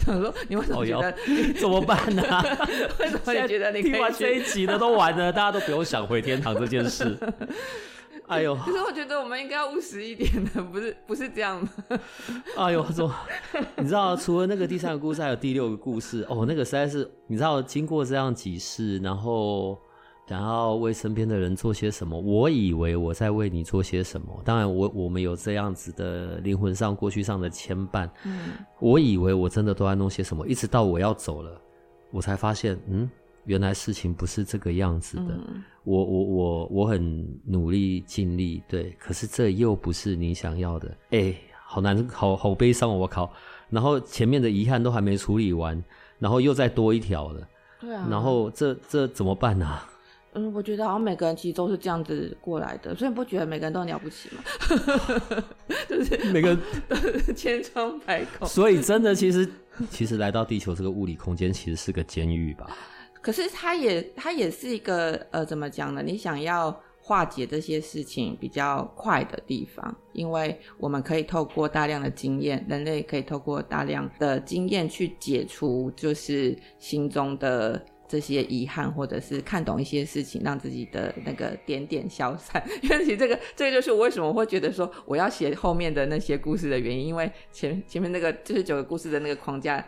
[0.00, 1.14] 想说你为什么觉得
[1.60, 2.42] 怎么办呢、啊？
[3.00, 7.14] 为什么你觉得你听完这一集的都完了，大家都不用想回天堂这件事。
[8.28, 8.54] 哎呦！
[8.56, 11.68] 可是我觉得我们应该要务实一点的，不是 不是这样吗？
[12.58, 13.12] 哎呦，说
[13.76, 19.78] 你知道，除了那个第三个故事，还有第六个故事哦，那个实在是你知道，经过这样几世，然后。
[20.28, 22.18] 想要为身边的人做些什么？
[22.20, 24.26] 我以为我在为你做些什么。
[24.44, 28.10] 当然我，我我们有这样子的灵魂上、过去上的牵绊。
[28.24, 31.60] 嗯，我以为我真的都在弄些什么，一直到我要走了，
[32.10, 33.08] 我才发现，嗯，
[33.46, 35.24] 原来事情不是这个样子的。
[35.28, 40.88] 嗯、我我我我很努力尽力，对，可是这又不是你想要的。
[41.10, 43.32] 哎、欸，好难，好好悲伤，我靠！
[43.70, 45.82] 然后前面的遗憾都还没处理完，
[46.18, 47.48] 然后又再多一条了。
[47.80, 48.06] 对啊。
[48.10, 49.90] 然后这这怎么办呢、啊？
[50.38, 54.42] 嗯，我觉得好像每个人其实都是这样子过来的，所以你不觉得每个人都很了不起吗？
[55.88, 56.58] 就是每个人
[57.34, 58.46] 千疮百孔。
[58.46, 59.48] 所以真的，其实
[59.88, 62.68] 其实来到地球这个物理空间，其实是个监狱吧？
[63.26, 66.00] 可是它也它也是一个呃，怎么讲呢？
[66.00, 77.84] 你想要化解这些事情比较快的地方，因为我们可以透过大量的经验，人类可以透过大量的经验去解除，就是心中的。
[78.08, 82.64] 这些遗憾，或者是看懂一些事情，让自己的那个点点消散。
[82.80, 87.04] 因为其实这个，这个就是我为什么会觉得说我要写后面的那些故事的原因。
[87.04, 89.84] 因为前前面那个就是九个故事的那个框架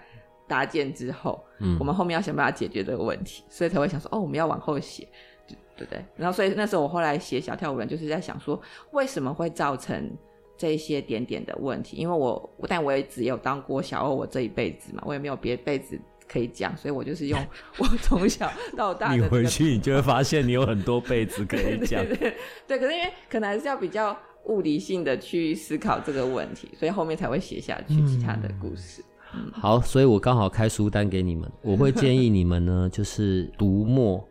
[0.49, 5.07] 搭建之后，嗯，我们后面要想办法解决这个问题，所以才会想说，哦，我们要往后写，
[5.77, 6.05] 对不对？
[6.17, 8.61] 然后，所以那时候我后来写小跳舞人，就是在想说，
[8.93, 10.11] 为什么会造成
[10.57, 11.97] 这些点点的问题？
[11.99, 16.01] 因为我，但我也只有当过小欧，我这一辈子嘛，我也没有别辈子。
[16.31, 17.47] 可以讲，所以我就是用
[17.81, 19.15] 我从小到大。
[19.15, 22.05] 你回去，你就会发现你有很多辈子可以讲。
[22.05, 29.03] 对，对，对，对，可是因为可能还是要比较物理性的去思考这个问题，所以后面才会写下去其他的故事。
[29.53, 34.23] 好，所以我刚好开书单给你们， 我会建议你们呢，就是读墨，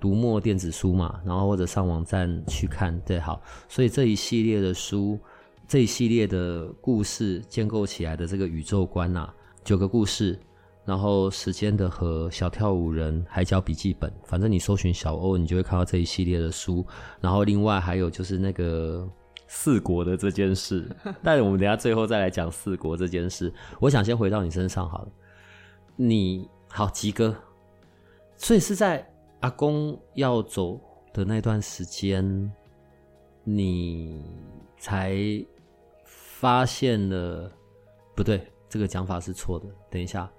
[0.00, 2.98] 读墨电子书嘛，然后或者上网站去看。
[3.00, 5.18] 对，好，所以这一系列的书，
[5.66, 9.32] 这一系列的故事建构起来的这个宇宙观啊，
[9.64, 10.38] 九个故事。
[10.86, 16.84] 然后时间的河、小跳舞人、海角笔记本，反正你搜寻小欧，你就会看到这一系列的书。
[17.20, 19.06] 然后另外还有就是那个
[19.52, 20.88] 四国的这件事，
[21.24, 23.52] 但我们等下最后再来讲四国这件事。
[23.80, 25.08] 我想先回到你身上好了，
[25.96, 27.34] 你好吉哥，
[28.36, 29.04] 所以是在
[29.40, 30.80] 阿公要走
[31.12, 32.48] 的那段时间，
[33.42, 34.24] 你
[34.78, 35.18] 才
[36.04, 37.50] 发现了，
[38.14, 39.66] 不对，这个讲法是错的。
[39.90, 40.30] 等一下。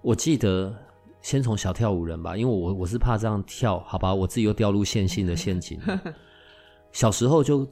[0.00, 0.74] 我记得
[1.20, 5.78] 先从小跳舞人吧，因为我我是怕这样跳，好吧，我自己又掉入线性的陷阱。
[6.92, 7.68] 小时候就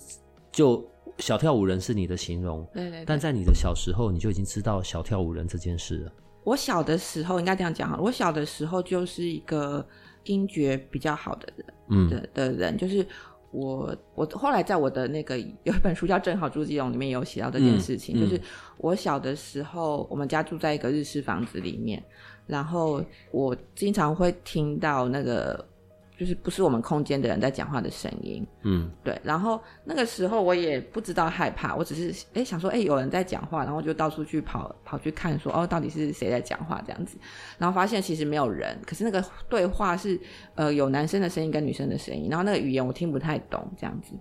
[0.56, 0.82] 就
[1.18, 6.12] 小跳舞人是你的形容，对对对，但在你的小时候你就已经知道小跳舞人这件事了。
[6.44, 9.86] 我小的时候应该这样讲哈，我小的时候就是一个
[10.24, 13.06] 听觉比较好的人，嗯的的人，就是。
[13.52, 18.42] 我我后来在我的那个有一本书叫《正好朱基龙》里面有写到这件事情，嗯嗯、就是
[18.76, 22.02] 我小的时候，我们家住在一个日式房子里面，
[22.46, 25.64] 然后我经常会听到那个。
[26.18, 29.20] 就是不是我们空间的人在讲话的声音，嗯，对。
[29.22, 37.18] 然后那个时候我也不知道害怕，我只是哎想说哎有人在讲话，然后就到处去跑跑去看说哦到底是谁在讲话这样子，
[37.58, 40.18] 然后发现其实没有人，可是那个对话是
[40.54, 44.14] 呃有男生的声音跟女生的声音，然后那个语言我听不太懂这样子。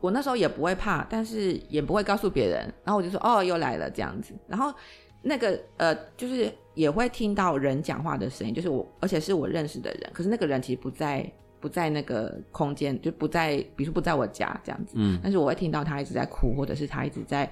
[0.00, 4.34] 我那时候也不会怕，但是也不会告诉别人，然后我就说哦又来了这样子。
[4.48, 4.74] 然后
[5.22, 11.30] 那个呃就是也会听到人讲话的声音，就是我而且是我认识的人，可是那个人其实不在。
[11.62, 14.94] 不在那个空间，就不在，比如说不在我家这样子。
[14.96, 17.48] 嗯，但是我会听到他一直在哭，或者是他一直在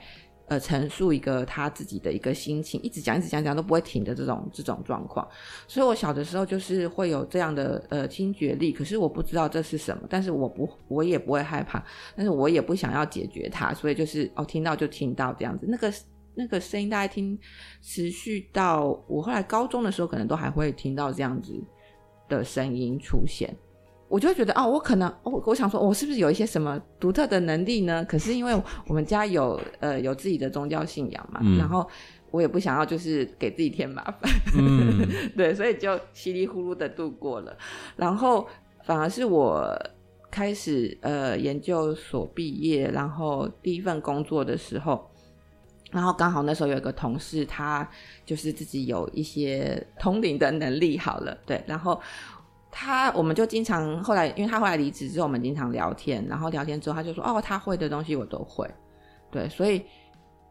[0.48, 5.24] 呃陈述一个他自己的一个心情，一直讲一直讲讲都不会停的这种这种状况。
[5.68, 11.80] 所以我小的时候就是会有这样的呃听觉力，可是我不知道这是什么，但是我不我也不会害怕，
[12.16, 15.66] 但是我也不想要解决它，所以就是哦听到就听到这样子。
[15.68, 15.88] 那个
[16.34, 17.38] 那个声音大概听
[17.82, 21.52] 持续到我后来高中的时候，可能都还会听到这样子
[22.28, 23.54] 的声音出现。
[24.08, 28.04] 我就会觉得哦，我可能我我想说，我是不是有一些什么独特的能力呢？
[28.06, 28.52] 可是因为
[28.88, 31.88] 我们家有呃有自己的宗教信仰嘛，嗯、然后
[32.32, 34.28] 我也不想要就是给自己添麻烦，
[34.58, 37.56] 嗯、 对，所以就稀里糊涂的度过了。
[37.94, 38.48] 然后
[38.84, 39.64] 反而是我
[40.30, 45.09] 开始呃研究所毕业，然后第一份工作的时候，
[45.90, 47.88] 然后刚好那时候有一个同事，他
[48.24, 52.00] 就是自己有一些通灵的能力，好了，对，然后
[52.70, 58.68] 他我们就经常后来，因为他后来离职之后，我们经常聊天，然后聊天之后他就说，哦，他会的东西我都会，
[59.32, 59.84] 对，所以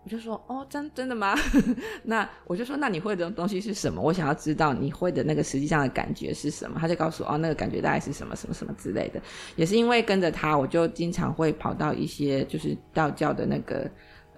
[0.03, 1.33] 我就说，哦，真真的吗？
[2.03, 4.01] 那我就说，那你会的东西是什么？
[4.01, 6.77] 我想要知道你会的那个实际上的感觉是什么？
[6.81, 9.21] 他就告诉我，哦，那个感觉大概是什么什么什么之类的。
[9.55, 13.89] 也是因为跟着他，我就经常会跑到一些就是道教的那个。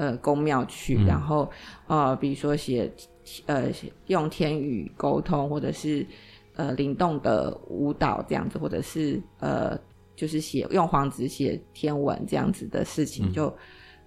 [0.02, 1.48] 呃，宫庙去，然后
[1.86, 2.92] 呃，比如说写
[3.46, 3.70] 呃
[4.08, 6.04] 用天语沟通，或者是
[6.56, 9.80] 呃灵动的舞蹈这样子，或者是呃
[10.16, 13.56] 就是写用黄纸写天文这样子的事情，就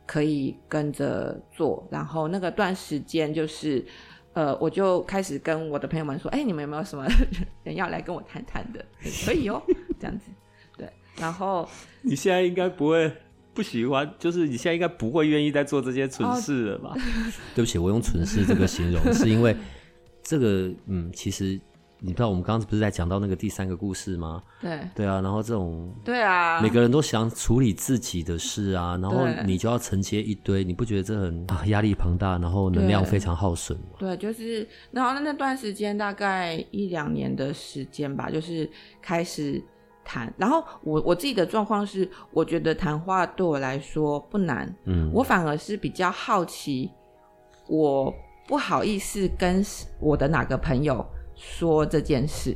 [0.04, 1.86] 可以跟着做。
[1.86, 3.86] 嗯、然后那个段时间就是
[4.32, 7.06] 呃，我就开始跟我的朋友们说，哎，你们有没有什么
[7.62, 8.84] 人要来跟我谈谈的？
[9.24, 9.62] 可以哦，
[10.00, 10.24] 这样子。
[10.76, 10.90] 对，
[11.20, 11.68] 然后
[12.02, 13.12] 你现在应该不会。
[13.54, 16.90] 不喜欢，就是你现在应该不会愿意再做这些蠢事了吧？
[16.94, 17.00] 哦、
[17.54, 19.56] 对不起，我用“蠢事”这个形容， 是因为
[20.22, 21.58] 这个，嗯，其实
[22.00, 24.42] 你知道，我们刚刚不是在讲到那个第三个故事吗？
[24.60, 33.96] 对，对啊，然后这种，对啊，每个人都想处理自己的事啊，然后你就要承接一堆，你不觉得这很啊 压力庞大，然后能量非常耗损吗？
[33.98, 38.68] 对，就是，然后那那段时间大概一两年的时间吧，就是
[39.00, 39.62] 开始。
[40.04, 46.90] 谈，然后我我自己的状况是，我觉得谈话对我来说不难，嗯，我反而是比较好奇，
[47.68, 48.14] 我
[48.46, 49.64] 不好意思跟
[49.98, 52.50] 我的哪个朋友说这件事，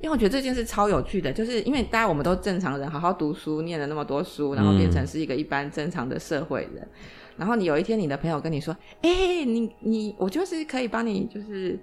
[0.00, 6.88] 因为我觉得这件事超有趣的，就是因为大家我们都正常人，好好读书，念了那么多书，然后变成是一个一般正常的社会人，嗯、
[7.36, 11.78] 然后你有一天你的朋友跟你说，哎、欸，你你我就是可以帮你，就是。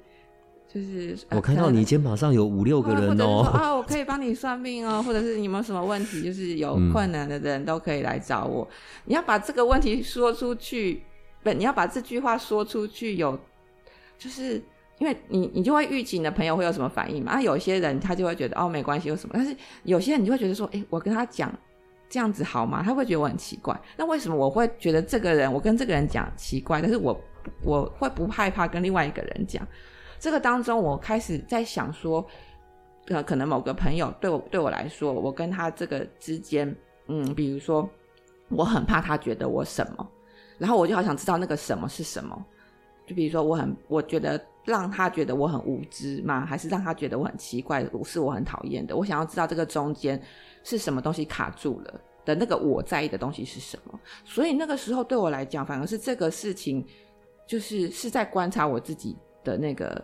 [0.74, 8.63] 就是我看到你肩膀上有五六个人哦，啊，我可以帮你算命哦，或者是你有没有什么问题， 就是有困难的人都可以来找我。
[8.63, 8.74] 嗯、
[9.05, 11.03] 你要把这个问题说出去，
[11.43, 13.39] 不，你要把这句话说出去，有，
[14.17, 14.59] 就是
[14.97, 17.34] 因为你你就会预期你的朋友会有什么反应嘛。
[17.34, 21.53] 啊，有些人他就会觉得哦没关系，有什么，但是有些人你就会觉得说，哎，我跟他讲
[22.09, 22.82] 这样子好吗？
[22.84, 23.80] 他会觉得我很奇怪。
[23.95, 27.21] 那为什么我会觉得这个人我跟这个人讲奇怪，但是我
[27.63, 29.67] 我会不害怕跟另外一个人讲？
[30.24, 32.26] 这个当中，我开始在想说，
[33.07, 36.74] 呃，可能某个朋友对我对我来说，我跟他这个之间，
[37.07, 37.89] 嗯，比如说，
[38.47, 40.09] 我很怕他觉得我什么，
[40.57, 42.45] 然后我就好想知道那个什么是什么。
[43.05, 46.45] 就比如说，我很我觉得让他觉得我很无知吗？
[46.45, 48.95] 还是让他觉得我很奇怪，是我很讨厌的？
[48.95, 50.17] 我想要知道这个中间
[50.63, 53.99] 是什么东西卡住了的那个我在意的东西是什么。
[54.24, 56.88] 所以那个时候对我来讲，反而是这个事情，
[57.45, 59.17] 就是是在观察我自己。
[59.43, 60.03] 的那个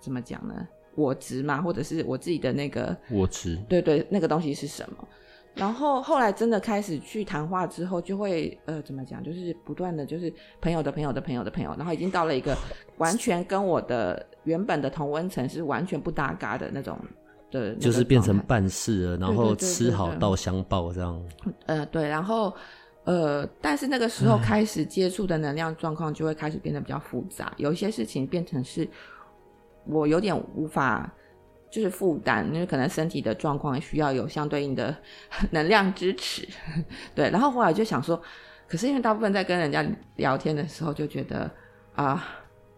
[0.00, 0.66] 怎么讲呢？
[0.94, 5.08] 我值嘛，或者是我自己的那个我值，对对，那个东西是什么？
[5.54, 9.22] 然后后来真的开始去谈话之后，就会呃，怎么讲？
[9.22, 12.56] 就是不断的就是朋友的朋友的朋友的朋友，然后已经到了一个
[12.98, 16.98] 完全跟我的原本的同温层是完全不搭嘎的那种
[17.50, 21.22] 的，就是变成办事了，然后吃好到相报这样。
[21.66, 22.52] 呃，对，然后。
[23.08, 28.86] 呃，但是那个时候开始接触的能量状况就会开始变得比较复杂，有一些事情变成是
[29.86, 31.10] 我有点无法
[31.70, 34.94] 就是负担，因为可能身体的状况需要有相对应的
[35.52, 36.46] 能量支持，
[37.16, 37.30] 对。
[37.30, 38.20] 然后后来就想说，
[38.68, 39.82] 可是因为大部分在跟人家
[40.16, 41.50] 聊天的时候就觉得
[41.94, 42.22] 啊，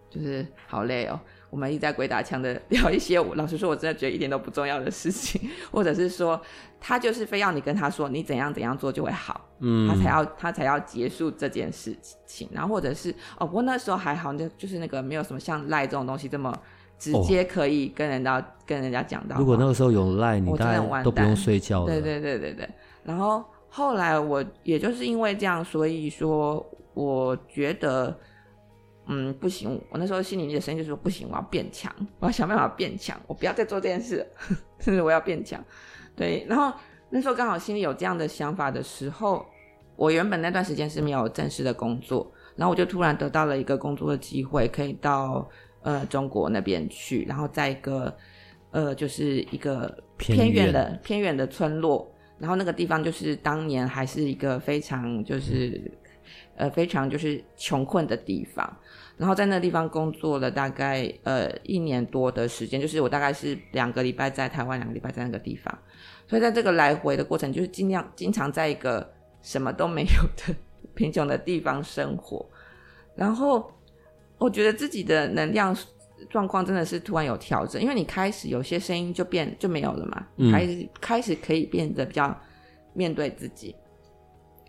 [0.09, 1.19] 就是好累哦。
[1.51, 6.41] 我们一直在鬼打墙的聊一些，我老实说，我真的觉得一点都不重要的事情， 或者是说，
[6.81, 16.57] 他就是非要你跟他说你怎样怎样做就会好，嗯，他才要他才要结束这件事情，然后或者是哦，不过那时候还好，那就是那个没有什么像赖这种东西这么
[16.97, 19.37] 直接可以跟人家、哦、跟人家讲到。
[19.37, 21.87] 如果那个时候有赖，你大概都不用睡觉了。
[21.87, 22.69] 对对对对对。
[23.03, 28.17] 然后后来我也就是因为这样，所以说我觉得。
[29.07, 34.25] 嗯，不行，我那时候心里面的声音就是说不行，我要变强，我要想办法变强，我不要再做这件事，
[34.79, 35.61] 甚 至我要变强。
[36.15, 36.73] 对，然后
[37.09, 39.45] 那时候刚好心里有这样的想法的时候，
[39.97, 45.49] 我原本那段时间是没有正式的工作，然后我就突然得到了一个工作的机会，可以到
[45.83, 48.17] 呃中国那边去，然后在一个
[48.71, 55.91] 呃就是一个偏远的偏远的村落，然后那个地方就是当年还是一个非常就是。
[56.61, 58.77] 嗯呃，非常就是穷困的地方，
[59.17, 65.77] 然后在那个地方工作了大概呃一年多的时间，就是我大概是两个礼拜在台湾，两个礼拜在那个地方，
[66.29, 70.55] 所以在这个来回的过程，就是尽量经常在一个什么都没有的
[70.95, 72.47] 贫穷的地方生活，
[73.15, 73.73] 然后
[74.37, 75.75] 我觉得自己的能量
[76.29, 82.39] 状况真的是突然有调整，因为你开始有些声音就变就没有了嘛，嗯、开始开始可以变得比较
[82.93, 83.75] 面对自己。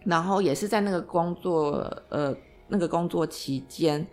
[0.04, 1.74] 然后也是在那个工作
[2.10, 2.36] 呃
[2.68, 4.06] 那个工作期间，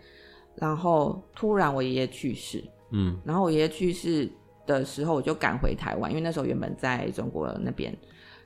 [0.55, 4.29] 然后突然我爷爷去世，嗯，然后我爷爷去世
[4.67, 7.95] 的时候，我就赶回台湾，因为那时候原本在中国那边，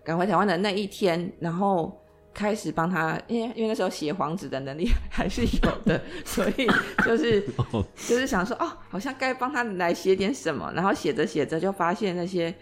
[0.04, 2.00] 赶回台湾的那一天，然后
[2.34, 6.68] 开始帮他，因为因为那时候写黄纸的能力 还是有的， 所以
[7.06, 7.42] 就是
[8.08, 12.54] 就是想说，哦，好像该帮他来写点什么，然后写着写着就发现那些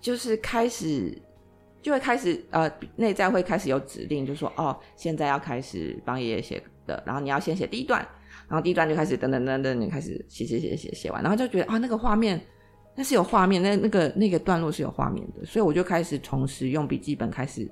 [0.00, 1.20] 就是开始。
[1.84, 8.00] 就会开始呃，内在会开始有指令，就说哦，现在要开始帮爷爷写的，然后你要先写第一段，
[8.48, 12.40] 然后第一段就开始等等等等，你开始写写写写写完，然后就觉得啊、哦，那个画面
[12.94, 17.70] 那是有画面，那那个那个段落是有画面的，所以我就开始同时用笔记本开始，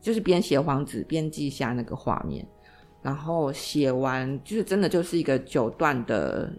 [0.00, 2.44] 就是边写黄纸边记下那个画面，
[3.00, 6.52] 然后写完就是真的就是一个九段的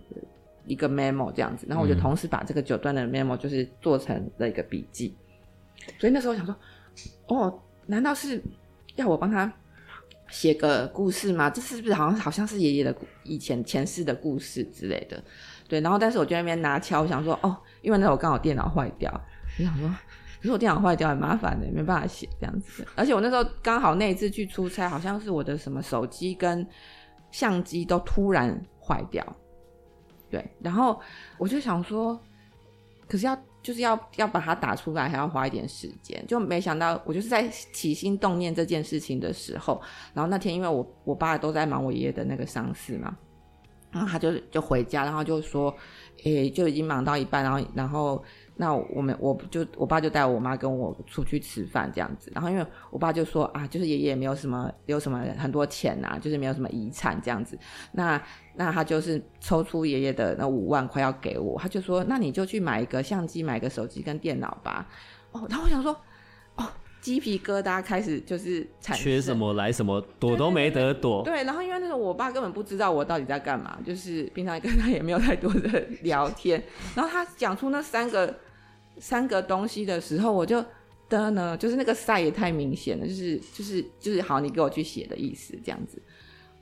[0.66, 5.14] 一个 memo 这样子，然后我就同时把这个九段的 memo 就是做成了一个笔记，
[6.00, 6.56] 所以那时候我想说。
[7.28, 8.41] 哦，难道是
[8.95, 9.52] 要我帮他
[10.30, 11.50] 写个故事吗？
[11.50, 15.24] 这是不是好像好像是爷爷的以前前世的故事之类的？
[15.68, 19.12] 对，然后但是我就在那边拿敲，我想说哦，因为那时候刚好电脑坏掉，
[19.58, 22.86] 我想说，可是我电脑坏掉很麻烦的，没办法写这样子。
[22.95, 26.66] 而且我那时候刚好那一次去出差，好像是我的什么手机跟
[27.32, 29.26] 相机都突然坏掉，
[30.30, 31.00] 对，然后
[31.38, 32.20] 我就想说，
[33.08, 33.38] 可是要。
[33.68, 36.24] 就是要要把它打出来，还要花一点时间。
[36.26, 39.82] 就没想到，我就是在起心动念这件事情的时候，
[40.13, 43.18] 然后那天因为我我爸都在忙我爷爷的那个丧事嘛，
[43.91, 45.76] 然后他就就回家，然后就说，
[46.24, 48.24] 诶、就已经忙到一半，然后然后。
[48.60, 57.55] 那我们我就我爸就带我妈跟我出去吃饭这样子，然后因为我爸就说啊，就是爷爷没有什么有什么很多钱呐、啊，就是没有什么遗产这样子，
[57.91, 58.20] 那
[58.55, 64.88] 那他就是抽出爷爷的那五万块要给我，他就说那你就去买一个相机、买个手机跟电脑吧。
[65.34, 65.95] 哦，然后我想说，
[66.55, 66.66] 哦，
[66.99, 71.22] 鸡皮疙瘩开始就是产生，缺什么来什么，躲都没得躲。
[71.24, 76.64] 对，对，对，对，然后因为那时候我爸根本不知道我到底在干嘛，就是平常跟他也没有太多的聊天，
[76.95, 78.36] 然后他讲出那三个。
[79.00, 80.64] 三个东西的时候，我就
[81.10, 86.02] 的呢，就是那个赛也太明显了，就是就是就是好，你给我去写的意思这样子，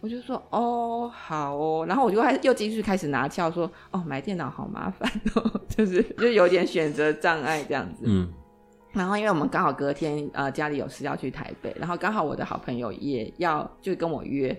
[0.02, 8.32] 我就说哦好哦，然后我就还又继续开始拿翘说哦买电脑好麻烦哦， 就是就有点选择障碍这样子，嗯，
[8.94, 14.56] 然后因为我们刚好隔天呃家里有事要去台北，然后刚好我的好朋友也要就跟我约，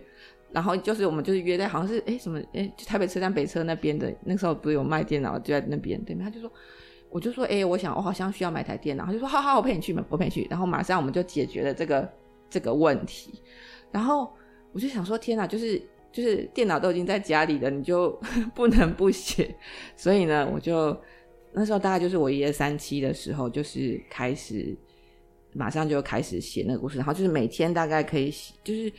[0.51, 6.51] 然后就是我们就是约在好像是哎什么哎台北车站北车那边的，那时候不是有卖电脑就在那边对面，他就说。
[7.17, 9.07] 我就说，哎、我想，我好像需要买台电脑。
[9.07, 10.47] 他就说，好好，我陪你去嘛，我陪你去。
[10.51, 12.07] 然后马上我们就解决了这个
[12.51, 13.41] 这个问题。
[13.91, 14.31] 然后
[14.71, 15.81] 我就想说，天哪，就是
[16.13, 18.11] 就是电脑都已经在家里了，你就
[18.55, 19.55] 不能不写。
[19.97, 20.95] 所以呢，我就
[21.55, 24.77] 那时候大概就是我爷爷三七的时候，就是开始
[25.55, 26.99] 马上就开始写那个故事。
[26.99, 28.93] 然后就是每天大概可以写，就是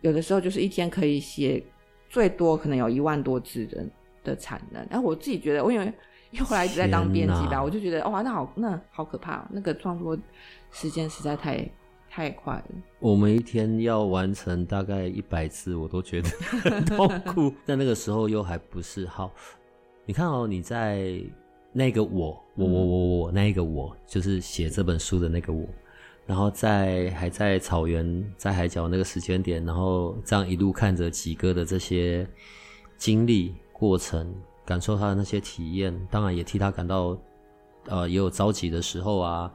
[0.00, 1.60] 有的时候就是一天可以写
[2.08, 3.84] 最多可能有一万多字的
[4.22, 4.86] 的产能。
[4.88, 5.92] 然后我自己觉得，我因为。
[6.34, 10.18] 因为后来一直在当编辑吧，我就觉得哇，那好，那好可怕，那个创作
[10.72, 11.64] 时间实在太
[12.10, 12.64] 太快了。
[12.98, 17.54] 我们一天要完成大概一百字，我都觉得很痛苦。
[17.64, 19.30] 但那个时候又还不是好。
[20.04, 21.22] 你看哦，你在
[21.72, 25.64] 那个我，我我我我那个我，就是写这本书的那个我，
[26.26, 32.28] 然后在还在草原，在海角那个时间点，然后这样一路看着几个的这些
[32.96, 34.34] 经历过程。
[34.64, 37.18] 感受他的那些体验，当然也替他感到，
[37.86, 39.52] 呃，也有着急的时候啊，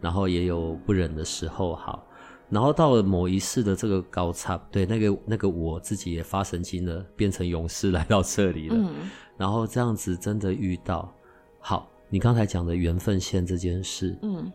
[0.00, 2.06] 然后也有不忍的时候，好，
[2.50, 11.10] 然后到了某一世的这个高差，对，那个那个我自己也发神经了，变成勇士来到这里了，嗯，然后这样子真的遇到，
[11.58, 14.52] 好，你刚才讲的缘分线这件事，嗯，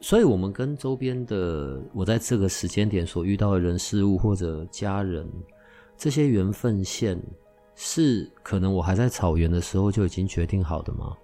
[0.00, 5.26] 所以我们跟周边的我在这个时间点所遇到的人事物或者家人，
[5.96, 7.18] 这些缘分线。
[7.76, 11.16] 是可能我还在草原的时候就已经决定好的吗？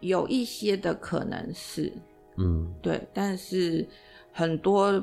[0.00, 1.90] 有一些的可能是，
[2.36, 3.86] 嗯，对，但是
[4.32, 5.02] 很多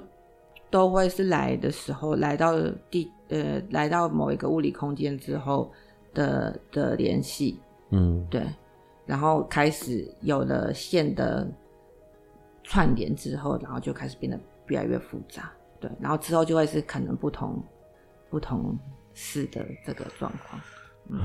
[0.69, 2.55] 都会是来的时候，来到
[2.91, 5.71] 地呃，来到某一个物理空间之后
[6.13, 8.45] 的的联系，嗯，对，
[9.07, 11.49] 然后开始有了线的
[12.61, 17.59] 串联之后，然后就开始变得越来越复杂，对，然后之后就会是可能不同
[18.29, 18.77] 不同
[19.13, 20.61] 事的这个状况。
[21.11, 21.19] 嗯，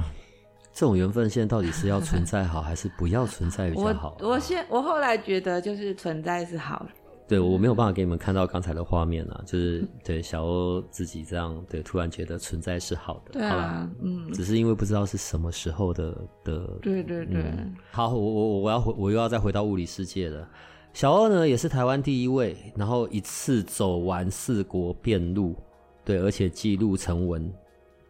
[0.72, 4.16] 这种缘分线到底是要存在好，还是不要存在比较好？
[4.20, 6.88] 我我现我后来觉得就是存在是好的。
[7.28, 13.32] 对，我没有办法给你们看到刚才的画面啊，就是对小欧自己这样，对，突然觉得存在是好的。
[13.32, 16.68] 对啊，嗯，只是因为不知道是什么时候的的。
[16.80, 17.42] 对对对。
[17.42, 20.48] 嗯、好，我我我要回，我又要再回到物理世界了。
[20.92, 25.56] 小欧呢，也是台湾第一位，然后一次走完四国遍路
[26.04, 27.52] 对，而且记录成文，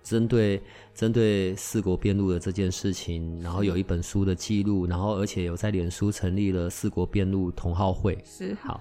[0.07, 0.62] 针对
[0.94, 8.16] 针对四国辩路的这件事情，然后有一本书的记录，然后而且有在脸书成立了四国辩路同好会。
[8.24, 8.80] 是好，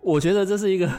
[0.00, 0.90] 我觉得这是一个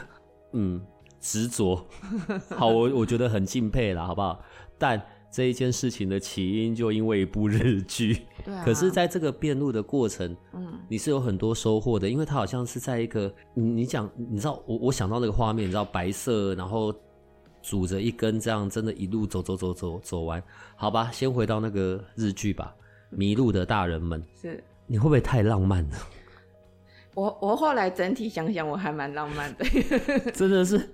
[0.52, 0.80] 嗯
[1.20, 1.84] 执着，
[2.54, 4.40] 好，我我觉得很敬佩啦，好不好？
[4.78, 8.18] 但这一件事情的起因就因为一部日剧。
[8.44, 8.62] 对啊。
[8.64, 16.94] 可是，在这个辩路的过程，嗯，你是有很多收获的，因为它好像是在一个你你讲，你知道我我想到那个画面，你知道白色，然后。
[17.62, 20.42] 拄着一根这样，真的一路走走走走走完，
[20.74, 22.74] 好吧，先回到那个日剧吧，
[23.16, 25.96] 《迷路的大人们》是，你会不会太浪漫了？
[27.14, 29.64] 我我后来整体想想，我还蛮浪漫的，
[30.32, 30.88] 真的是，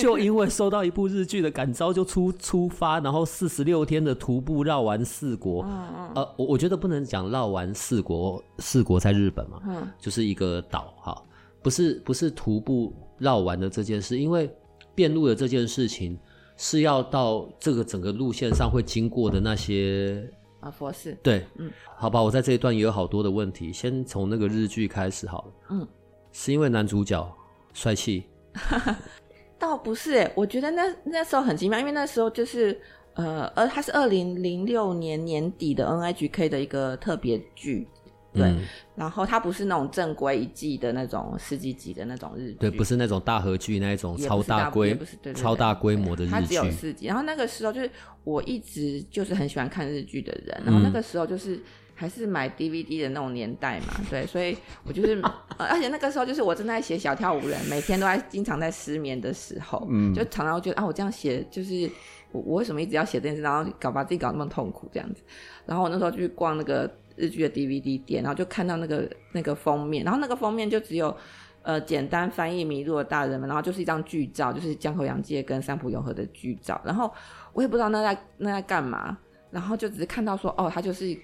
[0.00, 5.64] 就因为受到一部日剧的感召，就出出发，然后四十六天的徒步绕完四国。
[5.64, 6.12] 嗯嗯。
[6.14, 11.22] 呃，我我觉得不能讲绕完四国，四国在日本嘛，嗯，就是一个岛哈，
[11.60, 14.48] 不是不是徒步绕完的这件事，因为。
[14.94, 16.18] 遍路的这件事情
[16.56, 20.28] 是要到这个整个路线上会经过的那些
[20.60, 25.88] 啊佛寺，对，嗯，好吧，我在这一段也有好多的问题，先从那个日剧开始好了，嗯，
[26.32, 27.36] 是因为男主角
[27.72, 28.24] 帅气？
[29.58, 32.78] 倒不是哎，我觉得那那时候很奇妙，因为那时候就是
[33.14, 37.88] 呃呃，它是二零零六年年底的 N I G K 的一个特别剧。
[38.34, 38.60] 对、嗯，
[38.96, 44.98] 然后它不是那种正规一季的那种十几集的那种日剧，对，不是那种大合剧那一种超大规，
[45.34, 47.06] 超大规模的日剧，它只有四集。
[47.06, 47.88] 然后那个时候就是
[48.24, 51.60] 我一直就是很喜欢看日剧的人，然后那个时候就是
[51.94, 55.20] 还是买 DVD 的那种年代嘛，嗯、 对，所以我就是，
[55.56, 61.88] 呃、而且那个时候就是我正在写小跳舞人，每天都在经常在失眠的时候，嗯，就常常觉得啊，我这样写就是
[62.32, 65.22] 我我为什么一直要写这件事，然后搞把自己搞那么痛苦这样子，
[65.66, 66.92] 然后我那时候就去逛那个。
[67.16, 71.16] 日剧的 DVD 店，然后就看到那个那个封面，然后那个封面就只有
[71.62, 77.12] 呃简单翻译迷路的大人们，然后就是一张剧照，就是江口洋介跟三浦友和的剧照，然后
[77.52, 79.16] 我也不知道那在那在干嘛，
[79.50, 81.16] 然后就只是看到说哦，他就是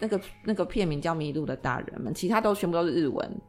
[0.00, 3.40] 那个那个片名叫迷路的大人们，其他都全部都是日文。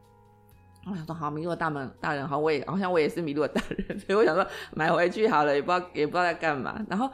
[0.86, 7.10] 我想说好，迷路的大门大人好，我也好像我也是迷路的大人，所以我想说买回去好了，也不知道也不知道在干嘛，然后。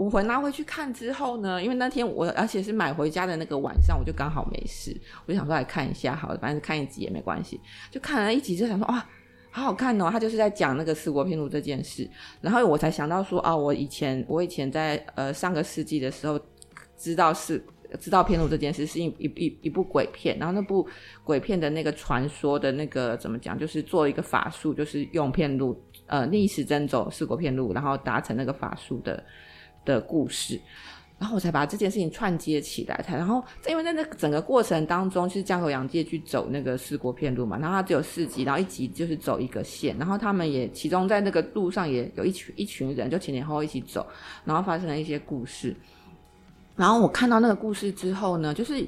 [0.00, 7.60] 我回拿回去看之后呢，因为那天我而且是买回家的那个晚上，我就刚好没事，我就想说来看一下，好了，反正看一集也没关系。
[7.90, 9.06] 就看了一集，就想说哇，
[9.50, 10.08] 好好看哦！
[10.10, 12.08] 他就是在讲那个四国片路这件事，
[12.40, 16.40] 然后我才想到说啊，我以前我以前在呃上个世纪的时候
[16.96, 17.62] 知道是
[18.00, 20.88] 知道片路这件事，是一一一一部鬼片，然后那部
[21.22, 29.22] 鬼片的那个传说的那个怎么讲，就是做一个法术，就是用片路呃逆时针走四国片路，然后达成那个法术的。
[29.84, 30.60] 的故事，
[31.18, 32.96] 然后我才把这件事情串接起来。
[33.02, 44.06] 才然后，因为在那整个过程当中，就是江口洋介去走那个四国片路嘛，然后他只有四集，然后一集就是走一个线，然后他们也其中在那个路上也有一群一群人，就前前后后一起走，
[44.44, 45.74] 然后发生了一些故事。
[46.76, 48.82] 然后我看到那个故事之后呢，就是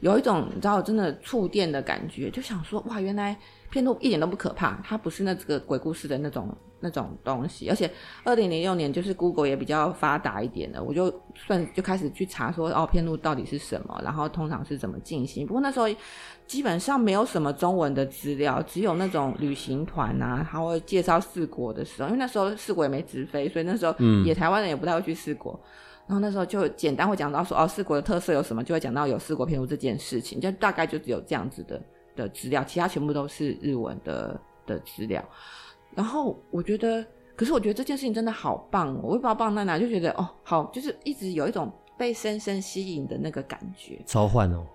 [0.00, 3.34] 有一种你知道真的触电的感觉，就想说哇，原来
[3.70, 6.56] 遍路一点都不可怕，它不是那个鬼故事的那种。
[6.80, 7.90] 那种东西，而且
[8.22, 15.44] 二零零六年就是 Google 也比较发达一点的，我就算就开始去查说哦，片路到底是什么，然后通常是怎么进行。
[15.44, 15.88] 不过那时候
[16.46, 23.92] 基本上没有什么中文的资料，只有那种旅行团啊，他会介绍四国的时候，因为那时候四国也没直飞，所以那时候
[24.24, 25.60] 也台湾人也不太会去四国。
[25.64, 25.66] 嗯、
[26.06, 31.82] 然后那时候就简单会讲到说哦，四国的特色有什么，就会讲到有四国片路这件事情，就大概就只有这样子的
[32.22, 35.24] 的资料，其他全部都是日文的的资料。
[35.94, 37.04] 然后我觉得，
[37.34, 39.00] 可是我觉得这件事情真的好棒哦！
[39.02, 44.00] 我也不知道棒在哪，就觉得哦，好，就是一直有一种被深深吸引的那个感觉。
[44.04, 44.66] 召唤哦，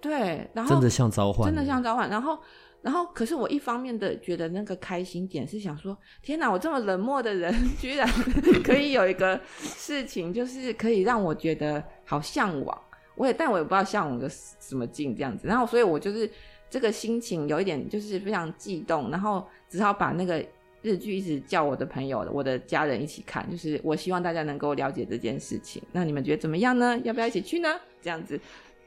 [0.00, 2.08] 对，然后真的像召唤，真的像召唤。
[2.10, 2.38] 然后，
[2.82, 8.06] 然后，可是我一方面的觉得那个开心点是想说，天哪，我这么冷漠的人， 居然
[8.62, 12.78] 可以有一个事情，就是可以让我觉得好向往。
[13.16, 15.48] 我也，但我也不知道向往个什么劲这样子。
[15.48, 16.30] 然后，所以我就是。
[16.68, 20.44] 这个心情有一点就是非常激动，然后只好把那个
[20.82, 25.82] 日剧一直叫我的朋友、我的家人一起看，就是我希望大家能够了解这件事情。
[25.92, 26.98] 那你们觉得怎么样呢？
[27.04, 27.68] 要不要一起去呢？
[28.02, 28.38] 这样子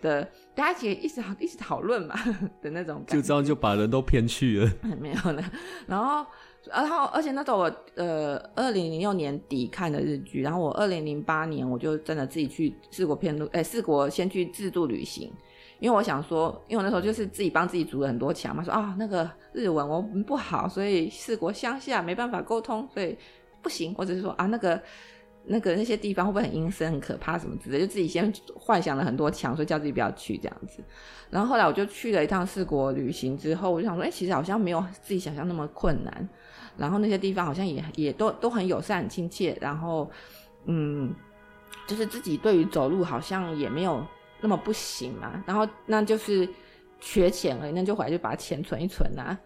[0.01, 0.23] 的，
[0.55, 2.15] 大家一起一直一直讨论嘛
[2.61, 4.71] 的那种感觉，就这样就把人都骗去了。
[4.99, 5.43] 没有呢，
[5.87, 6.25] 然后
[6.71, 15.31] 然后而且那时候我呃二零零六年底看的日剧，然后我二零零八年我就真的自己去四国遍路，哎，四国先去自助旅行。
[15.79, 23.17] 因为我想说，因为我那时候就是自己帮自己筑了很多墙嘛，说啊那个日文我不好，所以四国乡下没办法沟通，所以
[23.61, 24.81] 不行，或者是说啊那个
[25.45, 30.83] 那个那些地方会不会很阴森、很可怕什么之类的，就自己先幻想了很多墙，所以叫自己不要去这样子。
[31.29, 36.29] 然后后来我就去了一趟四国旅行之后，我就想说，哎、其实好像没有自己想象那么困难。
[36.77, 39.57] 然后那些地方好像也也都都很友善、亲切。
[39.59, 40.09] 然后，
[40.65, 41.13] 嗯，
[41.87, 44.05] 就是自己对于走路好像也没有
[44.41, 45.43] 那么不行嘛。
[45.47, 46.47] 然后那就是
[46.99, 49.37] 缺钱而已，那就回来就把钱存一存啊。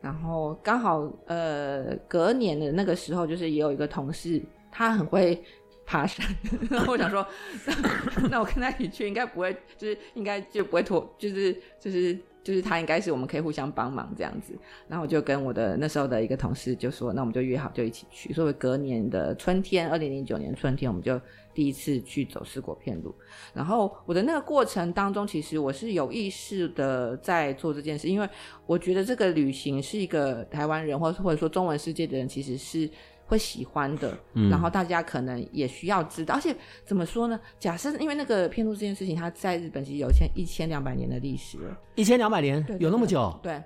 [0.00, 4.42] 然后刚好呃隔年的那个时候，就是也有一个同事。
[4.78, 5.42] 他很会
[5.86, 6.26] 爬山，
[6.86, 7.26] 我想说，
[7.64, 14.52] 那，那我跟他一起去，应该不会，就是应该就不会拖，就是就是就是他应该是我们可以互相帮忙这样子。
[14.86, 18.34] 然后我就跟我的那时候的一个同事就说，那我们就约好就一起去。
[18.34, 21.18] 所以隔年的春天，二零零九年春天，我们就
[21.56, 23.12] 第一次去走四国片路。
[23.52, 28.28] 然后我的那个过程当中，其实我是有意识的在做这件事，因为
[28.66, 32.88] 我觉得这个旅行是一个台湾人，或或者说中文世界的人，其实是。
[33.28, 34.16] 会喜欢的，
[34.48, 36.54] 然后大家可能也需要知道，嗯、而且
[36.84, 37.40] 怎么说呢？
[37.58, 43.36] 假设因为那个片路这件事情，它在日本其实有一千一千两百年的历史了，一千两百年对有那么久？
[43.42, 43.60] 对，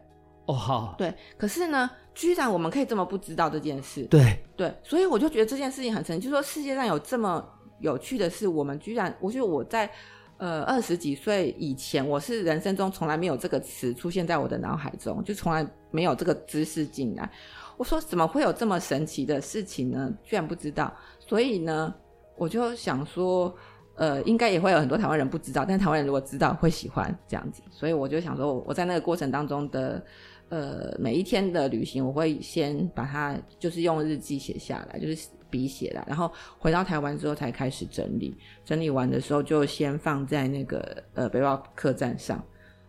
[0.46, 1.12] 哦好，对。
[1.36, 7.46] 可是呢，居然我们可以这么不知道这件事，对对，所以我就觉得这件事情很神奇，就是说世界上有这么
[7.80, 9.90] 有趣的是，我们居然，我觉得我在
[10.36, 17.30] 呃二十几岁以前，我是人生中从来没有这个词出现在我的脑海中，就从来没有这个知识进来。
[17.76, 20.12] 我说怎么会有这么神奇的事情呢？
[20.22, 21.94] 居然不知道，所以呢，
[22.36, 23.54] 我就想说，
[23.94, 30.04] 呃，应该也会有很多台湾人不知道，但台湾人如果知道会喜欢这样子，所以我就想说，我在那个过程当中的，
[30.50, 42.42] 呃，每一天的旅行，我会先把它就是用日记写下来，就是笔写的，然后回到台湾之后才开始整理，整理完的时候就先放在那个呃背包客栈上，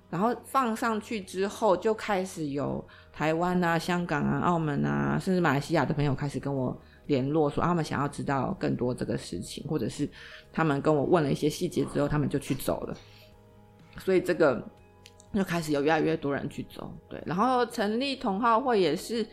[0.10, 2.86] 然后放上去之后就开始有。
[3.14, 6.76] 台湾啊、香港啊、澳门啊，甚至马来西亚的朋友开始跟我
[7.08, 10.10] 联络，说他们想要知道更多这个事情，或者是
[10.52, 12.98] 他们跟我问了一些细节之后，他们就去走了。
[14.00, 14.66] 所以这个
[15.34, 17.22] 就开始有越来越多人去走，对。
[17.26, 19.28] 然后成立同好会也是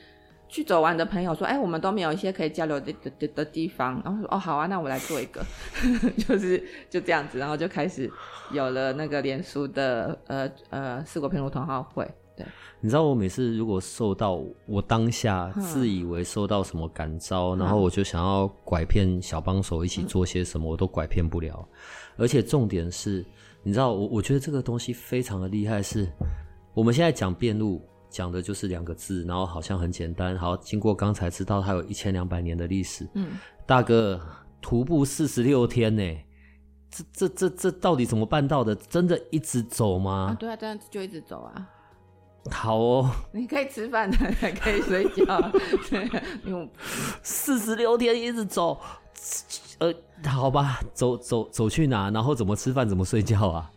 [0.49, 5.45] 去走完的朋友说：“哎，我们都没有一些可以交流的的的的地方。”然后说：“哦，好啊，那我来做一个，
[6.27, 8.11] 就是就这样子。”然后就开始
[8.53, 12.11] 有了那个脸书的呃呃四国遍路同好会。
[12.37, 12.47] 对，
[12.81, 21.69] 你知道我每次如果受到我当下自以为受到什么感召，嗯、然后我就想要拐骗小帮手一起做些什么，嗯、我都拐骗不了。
[22.17, 23.25] 而且重点是，
[23.65, 26.13] 你知道我我觉得这个东西非常的厉害是，是
[26.75, 30.37] 我们现在讲辩路讲的就是两个字，然后好像很简单。
[30.37, 33.09] 好，经过刚才知道它有一千两百年的历史。
[33.15, 33.33] 嗯，
[33.67, 34.21] 大哥
[34.61, 36.03] 徒步四十六天呢，
[36.91, 38.75] 这这这这到底怎么办到的？
[38.75, 40.33] 真的一直走吗？
[40.33, 41.69] 啊对啊，这样就一直走啊。
[42.51, 45.53] 好哦，你可以吃饭的，还可以睡觉，
[45.91, 46.09] 对，
[46.47, 46.67] 用
[47.23, 48.81] 四十六天一直走，
[49.79, 49.93] 呃，
[50.25, 53.71] 好吧，走走走去哪，然后怎么吃饭，怎么睡觉啊？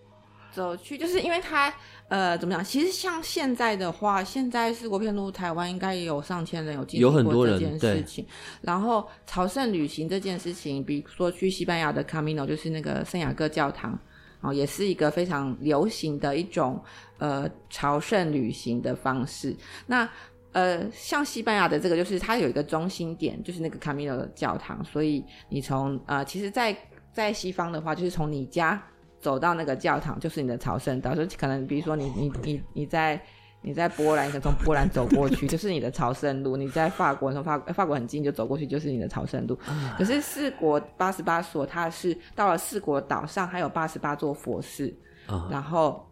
[0.53, 1.73] 走去就是因为他
[2.11, 2.61] 呃，怎么讲？
[2.61, 8.27] 其实像现在的话，现在四国遍路台湾应该也有上千人有经历过这件事情。
[8.59, 13.97] 然后朝圣旅行这件事情，比如说去西班牙的 Camino，就是那个圣雅各教堂。
[14.41, 16.83] 哦，也是一个非常流行的一种
[17.19, 19.55] 呃朝圣旅行的方式。
[19.85, 20.09] 那
[20.51, 24.83] 呃，像西班牙的这个，就是它有一个中心点，就是那个卡米诺的教堂。
[24.83, 26.79] 所以你从呃，其实在，在
[27.13, 28.83] 在西方的话，就是从你家
[29.21, 31.15] 走到那个教堂，就是你的朝圣道。
[31.15, 33.21] 所以可能比如说你你你你在。
[33.63, 39.55] 你在波兰，你从波兰走过去，就是你的朝圣路；你在法国，从法法国很近，就走过去，就是你的朝圣路。
[39.99, 44.91] 可是四国八十八所，它是到了四国岛上，还有八十八座佛寺，
[45.51, 46.03] 然后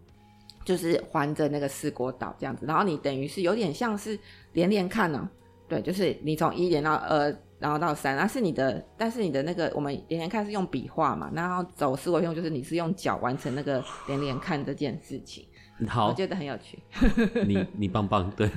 [0.64, 2.68] 就是环着那个四国岛这样子。
[2.68, 4.16] 然后你等于是有点像是
[4.54, 5.26] 连连看呢、喔，
[5.68, 15.46] 对，就是你从一连到二，然后到三，那是你的，但是你的那个我们连连看是用笔画嘛，然后走四维用就是你是用脚完成那个 连连看这件事情。
[15.88, 16.80] 好，我觉得很有趣。
[17.46, 18.50] 你你棒棒，对，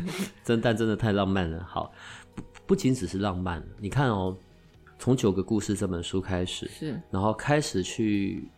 [0.43, 1.63] 真但真的太浪漫了。
[1.69, 1.93] 好，
[2.35, 4.37] 不不仅只是浪漫，你看哦，
[4.99, 8.49] 从九个故事这本书开始，是，然后开始去。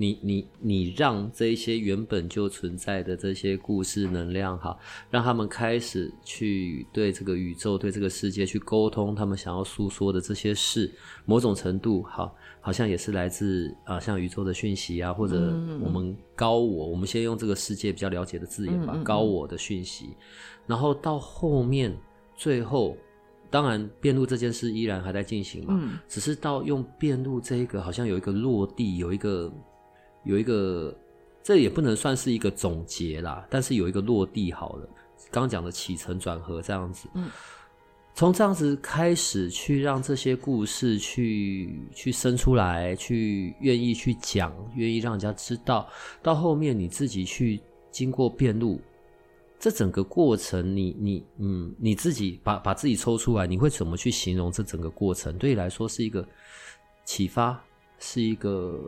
[0.00, 4.78] 你你你让这些原本就存在的这些故事能量哈，
[5.10, 10.88] 让他们开始去对这个宇宙、对这个世界去沟通，他们想要诉说的这些事，
[11.24, 20.10] 某种程度哈，好像也是来自啊，像宇宙的讯息啊，或者我们高我，我们先用这个世界比较了解的字眼吧，高我的讯息，
[20.64, 21.92] 然后到后面
[22.36, 22.96] 最后，
[23.50, 29.52] 当然辩路这件事依然还在进行嘛，只是到用辩路这一个好像有一个落地，有一个。
[30.28, 30.94] 有一个，
[31.42, 34.86] 这也不能算是一个总结啦，但是有一个落地好了。
[35.30, 37.30] 刚刚讲的起承转合这样子，嗯，
[38.14, 45.88] 从这样子开始去让这些故事去去生出来，去愿意去讲，愿意让人家知道，
[46.22, 47.58] 到后面你自己去
[47.90, 48.78] 经过辩路，
[49.58, 55.38] 这整个过程你，你你嗯，你自己把把自己抽出来，你会怎么去形容这整个过程？
[55.38, 56.22] 对你来说是一个
[57.06, 57.58] 启发，
[57.98, 58.78] 是一个。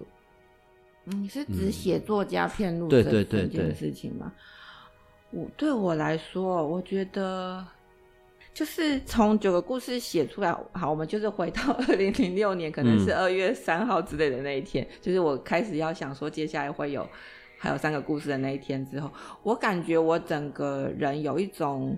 [1.11, 4.33] 你是指写作家骗路这这件事情吗？
[5.31, 7.65] 我对我来说，我觉得
[8.53, 10.53] 就是从九个故事写出来。
[10.73, 17.09] 好，我们就是回到二零零六年，可能是二月三号之类的那一天，嗯，就是我开始要想说接下来会有
[17.59, 19.11] 还有三个故事的那一天之后，
[19.43, 21.97] 我感觉我整个人有一种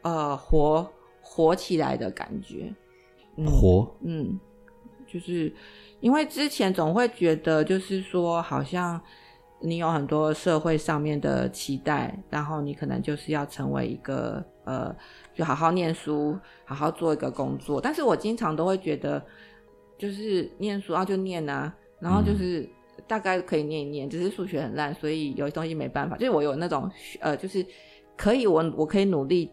[0.00, 0.90] 呃活
[1.20, 2.72] 活起来的感觉，
[3.36, 4.40] 嗯，活，嗯，
[5.10, 5.52] 就是。
[6.02, 8.98] 因为之前总会觉得，就是说，好像
[9.60, 14.96] 你有很多社会上面的期待，然后你可能就是要成为一个呃，
[15.34, 17.78] 就好好念书，好好做一个工作。
[17.78, 19.22] 但是我经常都会觉得，
[19.98, 22.66] 就是念书啊，就念啊，然后就是
[23.06, 26.16] 大概可以念一念，只是数学很烂，所以有些东西没办法。
[26.16, 26.90] 就是我有那种
[27.20, 27.62] 呃，就是
[28.16, 29.50] 可以我我可以努力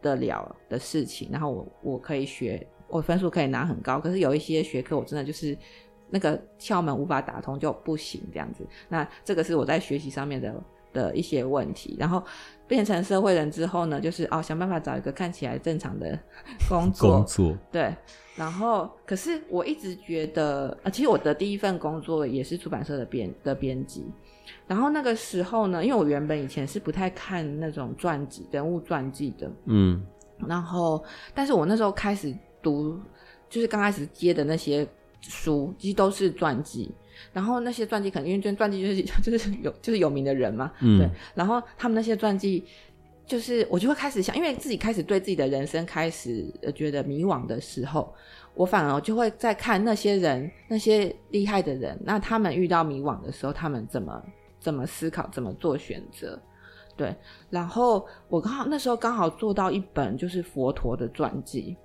[0.00, 4.00] 得了的事情，然后我我可以学，我分数可以拿很高。
[4.00, 5.56] 可是有一些学科，我真的就是。
[6.10, 8.66] 那个窍门无法打通就不行，这样子。
[8.88, 10.54] 那这个是我在学习上面的
[10.90, 11.98] 的一些问题。
[12.00, 12.24] 然后
[12.66, 16.18] 变成社会人之后呢，就是哦，想办法找一个看起来正常的
[16.66, 17.16] 工作。
[17.16, 17.58] 工作。
[17.70, 17.94] 对。
[18.36, 24.06] 然后，可是我一直觉得，啊，其实我的第一份工作也是出版社的编的编辑。
[24.66, 29.52] 然后那个时候呢，因为我原本以前是不太看那种传记、人物传记的。
[29.66, 30.02] 嗯。
[30.46, 32.34] 然后，但是我那时候开始
[32.68, 33.00] 读，
[33.48, 34.86] 就是刚开始接的那些。
[35.20, 36.88] 书其实都是传记，
[37.32, 42.64] 然后那些传记可能因为传记就是 就是有就是有名的人嘛，嗯，对，然后他们那些传记，
[43.26, 48.14] 就是我就会开始想，因为自己开始对自己的人生开始觉得迷惘的时候，
[48.54, 54.22] 我反而就会在看那些人那些厉害的人，那他们遇到迷惘的时候，他们怎么
[54.60, 56.40] 怎么思考，怎么做选择，
[56.96, 57.12] 对，
[57.50, 61.76] 然后我刚好那时候刚好做到一本就是佛陀的传记。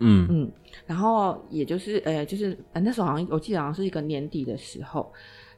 [0.00, 0.52] 嗯嗯，
[0.86, 5.10] 然后也就是呃，就是呃，那时候好像我记得好像是一个年底的时候，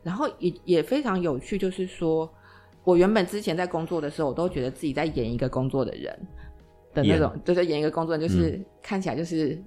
[0.03, 2.31] 然后也也非常有趣，就是说
[2.85, 6.15] 我原本之前在工作的时候，我都觉得自己在演一个工作的人
[6.93, 9.59] 的那种，就是演一个工作人，就是看起来就是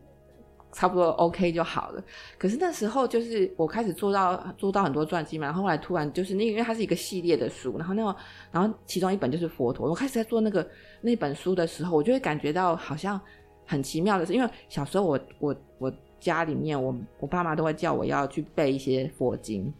[0.71, 1.99] 差不多 OK 就好了。
[1.99, 2.03] 嗯。
[2.37, 8.15] 可是那时候就是我开始做到做到很多传记嘛，然后后来突然就是那因为它是一个系列的书，然后那个
[8.51, 10.65] 然后其中一本就是佛陀，我开始在做那个
[11.01, 13.19] 那本书的时候，我就会感觉到好像。
[13.69, 19.71] 很奇妙的是，因为小时候我我我家里面我我爸妈都会叫我要去背一些佛经，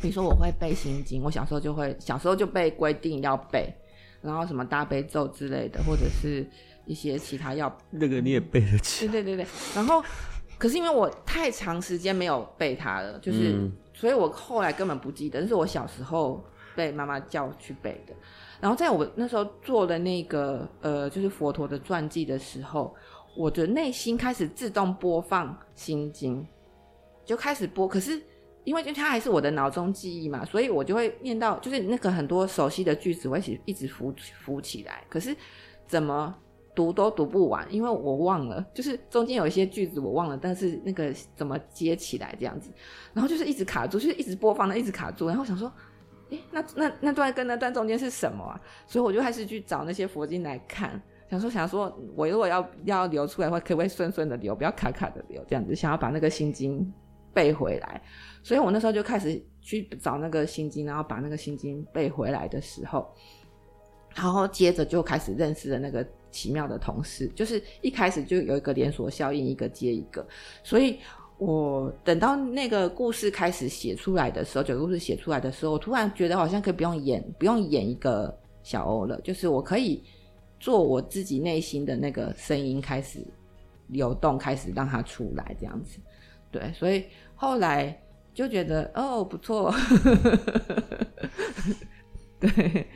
[0.00, 3.74] 比如说我会背心经，我小时候就会小时候就被规定要背，
[4.22, 6.46] 然后什么大悲咒之类的，或者是
[6.86, 9.08] 一些其他要 那个你也背得起？
[9.08, 9.50] 对对对对。
[9.74, 10.00] 然后
[10.56, 16.44] 可是因为我太长时间没有背它了，就是、嗯、所以我后来根本不记得，这是我小时候
[16.76, 18.14] 被妈妈叫去背的。
[18.60, 22.94] 然后在我那时候做的那个呃，就是佛陀的传记的时候，
[23.34, 26.46] 我的内心开始自动播放心经，
[27.24, 27.88] 就开始播。
[27.88, 28.20] 可是
[28.64, 35.02] 因为就它还是我的脑中记忆嘛，所以我就会念到，就是那个很多熟悉的句子，我一直一直浮浮起来。
[35.08, 35.34] 可是
[35.86, 36.34] 怎么
[36.74, 42.70] 读都读不完，因为我忘了，就是中间有一些句子我忘了，但是那个怎么接起来这样子，
[43.14, 45.72] 然后就是一直卡住，就是一直播放的，一直卡住，然后想说。
[46.50, 48.60] 那那那段跟那段中间是什么啊？
[48.86, 56.92] 所以我就开始去找那些佛经来看，想说想说，我如果要要流出来的话，可不可以顺顺的流，不要卡卡的流，这样子，想要把那个心经
[57.34, 58.00] 背回来。
[58.42, 63.12] 所以我那时候就开始去找那个心经，然后把那个心经背回来的时候，
[64.14, 70.26] 然后接着就开始认识了那个奇妙的同事，就是一开始就有一个连锁效应，一个接一个，
[70.62, 70.98] 所以。
[71.40, 80.04] 我等到那个故事开始写出来的时候，九个故事写出来的时候，我突然觉得好像可以不用演，不用演一个小欧了，就是我可以
[80.58, 83.26] 做我自己内心的那个声音开始
[83.86, 85.98] 流动，开始让它出来这样子。
[86.50, 87.98] 对，所以后来
[88.34, 89.74] 就觉得哦，不错，
[92.38, 92.86] 对。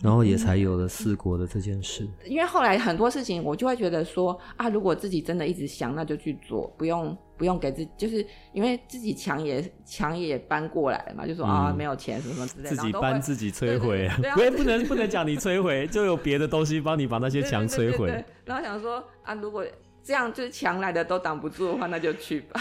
[0.00, 18.24] 然后也才有了四国的这件事，因为后来很多事情我就会觉得说啊，如果自己真的一直想，那就去做，不用不用给自己，就是因为自己墙也墙也搬过来了嘛，就说啊没有钱什么什么之类的，自己搬自己摧毁，不不 不能不能讲你摧毁，就有别的东西帮你把那些墙摧毁。
[18.44, 19.64] 然后想说啊，如果
[20.02, 22.60] 这样就是墙来的都挡不住的话，那就去吧。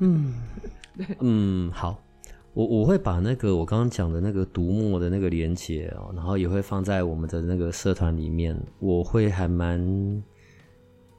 [0.00, 0.34] 嗯，
[1.20, 2.02] 嗯，好。
[2.54, 8.54] 我我会把那个我刚刚讲的那个读墨的那个连接哦，然后也会放在我们的那个社团里面。
[8.78, 10.22] 我会还蛮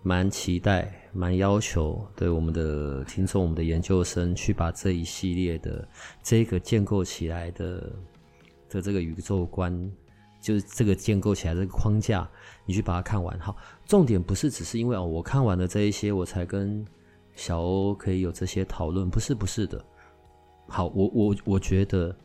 [0.04, 5.88] 蛮期待、蛮要求对我们的听众、我们的研究生去把这一系列的
[6.24, 7.92] 这个建构起来的
[8.68, 9.92] 的这个宇宙观，
[10.42, 12.28] 就是这个建构起来这个框架，
[12.66, 13.40] 你去把它看完。
[13.40, 13.56] 好，
[13.86, 16.84] 重点不是只是因为哦，我看完了这一些，我才跟
[17.36, 19.84] 小欧可以有这些讨论，不是，不是的。
[20.68, 22.16] 好，我我我觉得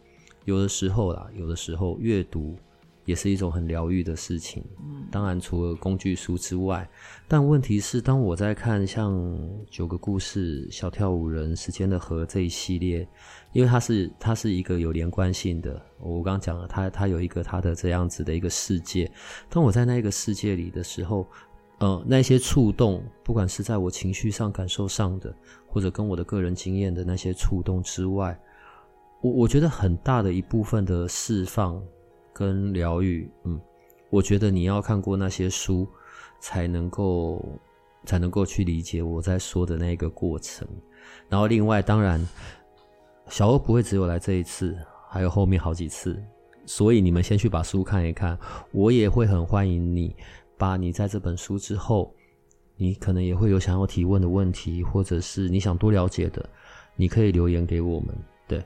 [0.46, 2.56] 有的时候啦，有的时候阅读。
[3.08, 4.62] 也是一种很疗愈的事情。
[5.10, 6.86] 当然除了工具书之外，
[7.26, 9.18] 但问题是，当我在看像
[9.70, 13.08] 九个故事、小跳舞人、时间的河这一系列，
[13.54, 15.80] 因为它是它是一个有连贯性的。
[16.00, 19.10] 我刚刚讲了，它它有一个它的这样子的一个世界。
[19.48, 21.26] 当我在那个世界里的时候，
[21.78, 25.34] 呃，那些触动，不管是在我情绪上、感受上的，
[25.66, 28.38] 或者跟我的个人经验的那些触动之外，
[29.22, 31.82] 我我觉得很大的一部分的释放。
[32.38, 33.60] 跟疗愈，嗯，
[34.10, 35.84] 我觉得你要看过那些书，
[36.38, 37.44] 才能够
[38.04, 40.68] 才能够去理解我在说的那个过程。
[41.28, 42.24] 然后另外，当然，
[43.28, 44.78] 小欧不会只有来这一次，
[45.10, 46.16] 还有后面好几次，
[46.64, 48.38] 所以你们先去把书看一看。
[48.70, 50.14] 我也会很欢迎你，
[50.56, 52.14] 把你在这本书之后，
[52.76, 56.48] 你可能也会有想要提问的问题，或者是你想多了解的，
[56.94, 58.14] 你可以留言给我们。
[58.46, 58.64] 对，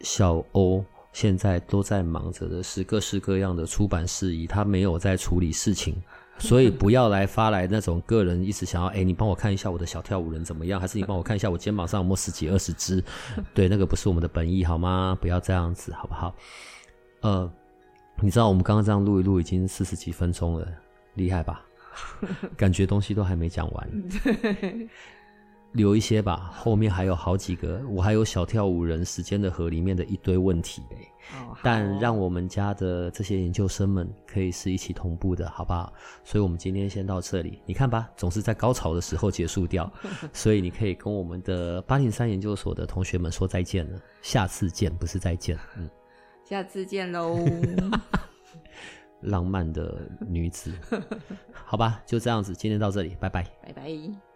[0.00, 0.82] 小欧。
[1.16, 5.96] 现在都在忙着的是各式各样的出版事宜，他没有在处理事情，
[6.38, 13.02] 所以不要来发来那种个人一直想要，哎，你帮我看一下我的小跳舞人怎么样，还是你帮我看一下我肩膀上有没有十几二十只？
[13.54, 15.16] 对，那个不是我们的本意，好吗？
[15.18, 16.34] 不要这样子，好不好？
[17.22, 17.50] 呃，
[18.20, 20.68] 你知道我们刚刚这样录一录已经四十几分钟了，
[21.14, 21.64] 厉害吧？
[22.58, 23.88] 感觉东西都还没讲完。
[25.72, 30.82] 留一些吧，后面还有好几个，我还有小跳舞人时间的河里面的一堆问题。
[31.60, 35.92] 但让我们家的这些研究生们可以是一起同步的，好不好？
[36.22, 39.92] 所以我们今天先到这里，你看吧，总是在高潮的时候结束掉，
[40.32, 45.90] 所以你可以跟我们的八零三研究所的同学们说再见了，下次见，不是再见，嗯，
[46.44, 47.36] 下次见喽，
[49.22, 50.70] 浪漫的女子，
[51.52, 54.35] 好吧，就这样子，今天到这里，拜拜，拜拜。